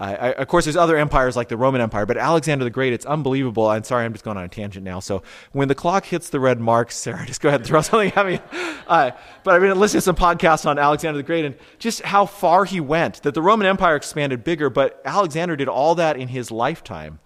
I, 0.00 0.32
of 0.32 0.48
course, 0.48 0.64
there's 0.64 0.76
other 0.76 0.96
empires 0.96 1.36
like 1.36 1.48
the 1.48 1.56
Roman 1.56 1.80
Empire, 1.80 2.04
but 2.04 2.16
Alexander 2.16 2.64
the 2.64 2.70
Great, 2.70 2.92
it's 2.92 3.06
unbelievable. 3.06 3.68
I'm 3.68 3.84
sorry, 3.84 4.04
I'm 4.04 4.12
just 4.12 4.24
going 4.24 4.36
on 4.36 4.42
a 4.42 4.48
tangent 4.48 4.84
now. 4.84 4.98
So 4.98 5.22
when 5.52 5.68
the 5.68 5.74
clock 5.76 6.04
hits 6.04 6.30
the 6.30 6.40
red 6.40 6.60
mark, 6.60 6.90
Sarah, 6.90 7.24
just 7.26 7.40
go 7.40 7.48
ahead 7.48 7.60
and 7.60 7.68
throw 7.68 7.80
something 7.80 8.12
at 8.12 8.26
me. 8.26 8.40
Uh, 8.88 9.12
but 9.44 9.54
I've 9.54 9.60
been 9.60 9.78
listening 9.78 10.00
to 10.00 10.04
some 10.04 10.16
podcasts 10.16 10.66
on 10.66 10.78
Alexander 10.78 11.16
the 11.16 11.22
Great 11.22 11.44
and 11.44 11.54
just 11.78 12.02
how 12.02 12.26
far 12.26 12.64
he 12.64 12.80
went. 12.80 13.22
That 13.22 13.34
the 13.34 13.42
Roman 13.42 13.66
Empire 13.66 13.94
expanded 13.94 14.42
bigger, 14.42 14.68
but 14.68 15.00
Alexander 15.04 15.54
did 15.54 15.68
all 15.68 15.94
that 15.94 16.16
in 16.16 16.28
his 16.28 16.50
lifetime. 16.50 17.20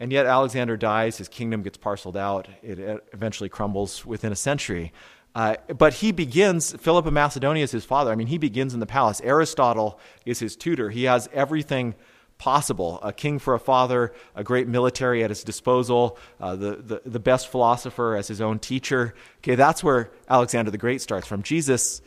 And 0.00 0.12
yet 0.12 0.26
Alexander 0.26 0.76
dies, 0.76 1.18
his 1.18 1.28
kingdom 1.28 1.62
gets 1.62 1.76
parceled 1.76 2.16
out, 2.16 2.48
it 2.62 3.04
eventually 3.12 3.48
crumbles 3.48 4.04
within 4.04 4.32
a 4.32 4.36
century. 4.36 4.92
Uh, 5.34 5.56
but 5.76 5.94
he 5.94 6.12
begins, 6.12 6.72
Philip 6.76 7.06
of 7.06 7.12
Macedonia 7.12 7.64
is 7.64 7.72
his 7.72 7.84
father. 7.84 8.12
I 8.12 8.14
mean, 8.14 8.28
he 8.28 8.38
begins 8.38 8.74
in 8.74 8.80
the 8.80 8.86
palace. 8.86 9.20
Aristotle 9.24 9.98
is 10.24 10.38
his 10.38 10.56
tutor. 10.56 10.90
He 10.90 11.04
has 11.04 11.28
everything 11.32 11.94
possible 12.38 13.00
a 13.02 13.12
king 13.12 13.38
for 13.38 13.54
a 13.54 13.58
father, 13.58 14.12
a 14.34 14.44
great 14.44 14.68
military 14.68 15.24
at 15.24 15.30
his 15.30 15.44
disposal, 15.44 16.18
uh, 16.40 16.54
the, 16.56 16.76
the, 16.76 17.02
the 17.06 17.20
best 17.20 17.48
philosopher 17.48 18.16
as 18.16 18.28
his 18.28 18.40
own 18.40 18.58
teacher. 18.58 19.14
Okay, 19.38 19.54
that's 19.54 19.82
where 19.82 20.10
Alexander 20.28 20.70
the 20.70 20.78
Great 20.78 21.00
starts 21.00 21.26
from. 21.26 21.42
Jesus, 21.42 22.02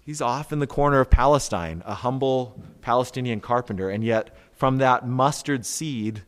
he's 0.00 0.20
off 0.20 0.52
in 0.52 0.58
the 0.58 0.66
corner 0.66 1.00
of 1.00 1.10
Palestine, 1.10 1.82
a 1.86 1.94
humble 1.94 2.58
Palestinian 2.82 3.40
carpenter, 3.40 3.90
and 3.90 4.04
yet 4.04 4.36
from 4.52 4.78
that 4.78 5.06
mustard 5.06 5.64
seed, 5.66 6.22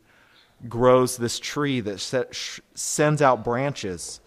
grows 0.68 1.16
this 1.16 1.38
tree 1.38 1.80
that 1.80 2.00
set, 2.00 2.34
sh- 2.34 2.60
sends 2.74 3.22
out 3.22 3.44
branches 3.44 4.20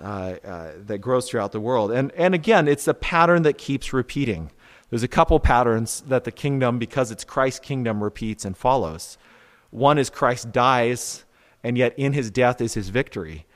uh, 0.00 0.36
uh, 0.44 0.72
that 0.86 0.98
grows 0.98 1.28
throughout 1.28 1.52
the 1.52 1.60
world. 1.60 1.90
And, 1.90 2.12
and 2.12 2.34
again, 2.34 2.68
it's 2.68 2.88
a 2.88 2.94
pattern 2.94 3.42
that 3.42 3.58
keeps 3.58 3.92
repeating. 3.92 4.50
There's 4.90 5.02
a 5.02 5.08
couple 5.08 5.38
patterns 5.40 6.02
that 6.08 6.24
the 6.24 6.32
kingdom, 6.32 6.78
because 6.78 7.10
it's 7.10 7.24
Christ's 7.24 7.60
kingdom, 7.60 8.02
repeats 8.02 8.44
and 8.44 8.56
follows. 8.56 9.16
One 9.70 9.96
is 9.96 10.10
Christ 10.10 10.52
dies, 10.52 11.24
and 11.62 11.78
yet 11.78 11.98
in 11.98 12.12
his 12.12 12.30
death 12.30 12.60
is 12.60 12.74
his 12.74 12.90
victory. 12.90 13.46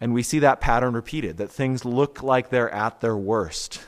And 0.00 0.14
we 0.14 0.22
see 0.22 0.38
that 0.38 0.60
pattern 0.60 0.94
repeated 0.94 1.36
that 1.38 1.50
things 1.50 1.84
look 1.84 2.22
like 2.22 2.48
they're 2.48 2.70
at 2.70 3.00
their 3.00 3.16
worst. 3.16 3.80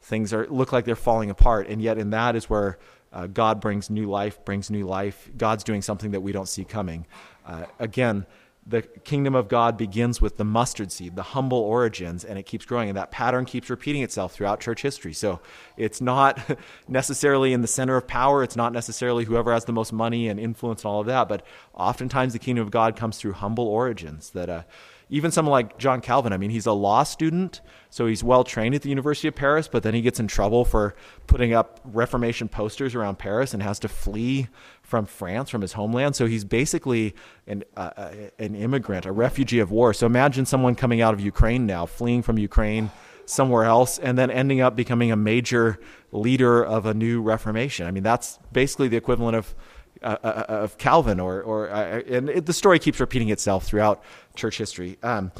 Things 0.00 0.32
are, 0.32 0.46
look 0.46 0.72
like 0.72 0.84
they're 0.84 0.96
falling 0.96 1.28
apart, 1.28 1.68
and 1.68 1.82
yet 1.82 1.98
in 1.98 2.10
that 2.10 2.34
is 2.34 2.48
where 2.48 2.78
uh, 3.12 3.26
God 3.26 3.60
brings 3.60 3.90
new 3.90 4.06
life, 4.06 4.44
brings 4.44 4.70
new 4.70 4.86
life. 4.86 5.30
God's 5.36 5.64
doing 5.64 5.82
something 5.82 6.10
that 6.10 6.20
we 6.20 6.32
don't 6.32 6.48
see 6.48 6.64
coming. 6.64 7.06
Uh, 7.46 7.64
again, 7.78 8.26
the 8.68 8.82
kingdom 8.82 9.34
of 9.34 9.48
God 9.48 9.78
begins 9.78 10.20
with 10.20 10.36
the 10.36 10.44
mustard 10.44 10.92
seed, 10.92 11.16
the 11.16 11.22
humble 11.22 11.58
origins, 11.58 12.22
and 12.22 12.38
it 12.38 12.42
keeps 12.42 12.66
growing. 12.66 12.90
And 12.90 12.98
that 12.98 13.10
pattern 13.10 13.46
keeps 13.46 13.70
repeating 13.70 14.02
itself 14.02 14.34
throughout 14.34 14.60
church 14.60 14.82
history. 14.82 15.14
So 15.14 15.40
it's 15.78 16.02
not 16.02 16.38
necessarily 16.88 17.54
in 17.54 17.62
the 17.62 17.66
center 17.66 17.96
of 17.96 18.06
power. 18.06 18.42
It's 18.42 18.56
not 18.56 18.74
necessarily 18.74 19.24
whoever 19.24 19.54
has 19.54 19.64
the 19.64 19.72
most 19.72 19.90
money 19.90 20.28
and 20.28 20.38
influence 20.38 20.82
and 20.82 20.90
all 20.90 21.00
of 21.00 21.06
that. 21.06 21.28
But 21.30 21.46
oftentimes 21.72 22.34
the 22.34 22.38
kingdom 22.38 22.62
of 22.66 22.70
God 22.70 22.94
comes 22.94 23.16
through 23.16 23.32
humble 23.32 23.66
origins 23.66 24.30
that, 24.30 24.50
uh, 24.50 24.62
even 25.10 25.30
someone 25.30 25.52
like 25.52 25.78
John 25.78 26.00
Calvin, 26.00 26.32
I 26.32 26.36
mean, 26.36 26.50
he's 26.50 26.66
a 26.66 26.72
law 26.72 27.02
student, 27.02 27.60
so 27.90 28.06
he's 28.06 28.22
well 28.22 28.44
trained 28.44 28.74
at 28.74 28.82
the 28.82 28.90
University 28.90 29.28
of 29.28 29.34
Paris, 29.34 29.66
but 29.66 29.82
then 29.82 29.94
he 29.94 30.02
gets 30.02 30.20
in 30.20 30.28
trouble 30.28 30.64
for 30.64 30.94
putting 31.26 31.54
up 31.54 31.80
Reformation 31.84 32.48
posters 32.48 32.94
around 32.94 33.18
Paris 33.18 33.54
and 33.54 33.62
has 33.62 33.78
to 33.80 33.88
flee 33.88 34.48
from 34.82 35.06
France, 35.06 35.48
from 35.48 35.62
his 35.62 35.72
homeland. 35.72 36.16
So 36.16 36.26
he's 36.26 36.44
basically 36.44 37.14
an, 37.46 37.64
uh, 37.76 37.90
uh 37.96 38.12
an 38.38 38.54
immigrant, 38.54 39.06
a 39.06 39.12
refugee 39.12 39.60
of 39.60 39.70
war. 39.70 39.94
So 39.94 40.06
imagine 40.06 40.44
someone 40.44 40.74
coming 40.74 41.00
out 41.00 41.14
of 41.14 41.20
Ukraine 41.20 41.66
now, 41.66 41.86
fleeing 41.86 42.22
from 42.22 42.38
Ukraine 42.38 42.90
somewhere 43.24 43.64
else, 43.64 43.98
and 43.98 44.16
then 44.18 44.30
ending 44.30 44.60
up 44.60 44.74
becoming 44.74 45.12
a 45.12 45.16
major 45.16 45.78
leader 46.12 46.64
of 46.64 46.86
a 46.86 46.94
new 46.94 47.20
Reformation. 47.20 47.86
I 47.86 47.90
mean, 47.90 48.02
that's 48.02 48.38
basically 48.52 48.88
the 48.88 48.96
equivalent 48.96 49.36
of 49.36 49.54
uh, 50.02 50.16
uh, 50.22 50.26
uh, 50.26 50.52
of 50.52 50.78
Calvin, 50.78 51.20
or 51.20 51.42
or 51.42 51.70
uh, 51.70 52.02
and 52.08 52.28
it, 52.28 52.46
the 52.46 52.52
story 52.52 52.78
keeps 52.78 53.00
repeating 53.00 53.30
itself 53.30 53.64
throughout 53.64 54.02
church 54.34 54.58
history. 54.58 54.98
Um, 55.02 55.32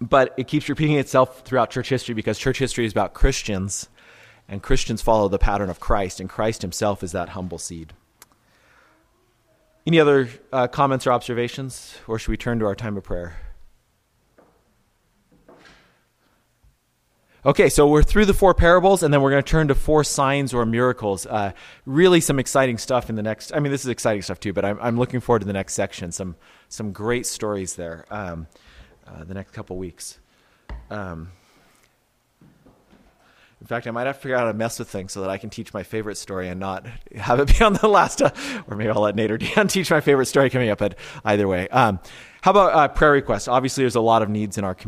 but 0.00 0.34
it 0.36 0.48
keeps 0.48 0.68
repeating 0.68 0.96
itself 0.98 1.42
throughout 1.44 1.70
church 1.70 1.88
history 1.88 2.14
because 2.14 2.38
church 2.38 2.58
history 2.58 2.84
is 2.84 2.92
about 2.92 3.14
Christians, 3.14 3.88
and 4.48 4.62
Christians 4.62 5.02
follow 5.02 5.28
the 5.28 5.38
pattern 5.38 5.70
of 5.70 5.80
Christ, 5.80 6.20
and 6.20 6.28
Christ 6.28 6.62
Himself 6.62 7.02
is 7.02 7.12
that 7.12 7.30
humble 7.30 7.58
seed. 7.58 7.92
Any 9.86 10.00
other 10.00 10.28
uh, 10.52 10.66
comments 10.68 11.06
or 11.06 11.12
observations, 11.12 11.96
or 12.06 12.18
should 12.18 12.30
we 12.30 12.36
turn 12.36 12.58
to 12.58 12.66
our 12.66 12.74
time 12.74 12.96
of 12.96 13.04
prayer? 13.04 13.38
Okay, 17.48 17.70
so 17.70 17.86
we're 17.86 18.02
through 18.02 18.26
the 18.26 18.34
four 18.34 18.52
parables, 18.52 19.02
and 19.02 19.12
then 19.12 19.22
we're 19.22 19.30
going 19.30 19.42
to 19.42 19.50
turn 19.50 19.68
to 19.68 19.74
four 19.74 20.04
signs 20.04 20.52
or 20.52 20.66
miracles. 20.66 21.24
Uh, 21.24 21.52
really, 21.86 22.20
some 22.20 22.38
exciting 22.38 22.76
stuff 22.76 23.08
in 23.08 23.16
the 23.16 23.22
next. 23.22 23.54
I 23.54 23.58
mean, 23.58 23.72
this 23.72 23.80
is 23.80 23.88
exciting 23.88 24.20
stuff 24.20 24.38
too, 24.38 24.52
but 24.52 24.66
I'm, 24.66 24.78
I'm 24.82 24.98
looking 24.98 25.20
forward 25.20 25.38
to 25.38 25.46
the 25.46 25.54
next 25.54 25.72
section. 25.72 26.12
Some 26.12 26.36
some 26.68 26.92
great 26.92 27.24
stories 27.24 27.74
there. 27.74 28.04
Um, 28.10 28.48
uh, 29.06 29.24
the 29.24 29.32
next 29.32 29.52
couple 29.52 29.78
weeks. 29.78 30.18
Um, 30.90 31.30
in 33.62 33.66
fact, 33.66 33.86
I 33.86 33.92
might 33.92 34.06
have 34.06 34.16
to 34.16 34.22
figure 34.22 34.36
out 34.36 34.40
how 34.40 34.52
to 34.52 34.54
mess 34.54 34.78
with 34.78 34.90
things 34.90 35.12
so 35.12 35.22
that 35.22 35.30
I 35.30 35.38
can 35.38 35.48
teach 35.48 35.72
my 35.72 35.82
favorite 35.82 36.16
story 36.16 36.48
and 36.48 36.60
not 36.60 36.86
have 37.16 37.40
it 37.40 37.58
be 37.58 37.64
on 37.64 37.72
the 37.72 37.88
last. 37.88 38.20
Uh, 38.20 38.30
or 38.68 38.76
maybe 38.76 38.90
I'll 38.90 39.00
let 39.00 39.16
Nate 39.16 39.30
or 39.30 39.38
Dan 39.38 39.68
teach 39.68 39.90
my 39.90 40.02
favorite 40.02 40.26
story 40.26 40.50
coming 40.50 40.68
up. 40.68 40.78
But 40.78 40.96
either 41.24 41.48
way, 41.48 41.66
um, 41.68 41.98
how 42.42 42.52
about 42.52 42.72
uh, 42.74 42.88
prayer 42.88 43.12
requests? 43.12 43.48
Obviously, 43.48 43.82
there's 43.82 43.96
a 43.96 44.00
lot 44.00 44.22
of 44.22 44.28
needs 44.28 44.58
in 44.58 44.64
our 44.64 44.74
community. 44.74 44.86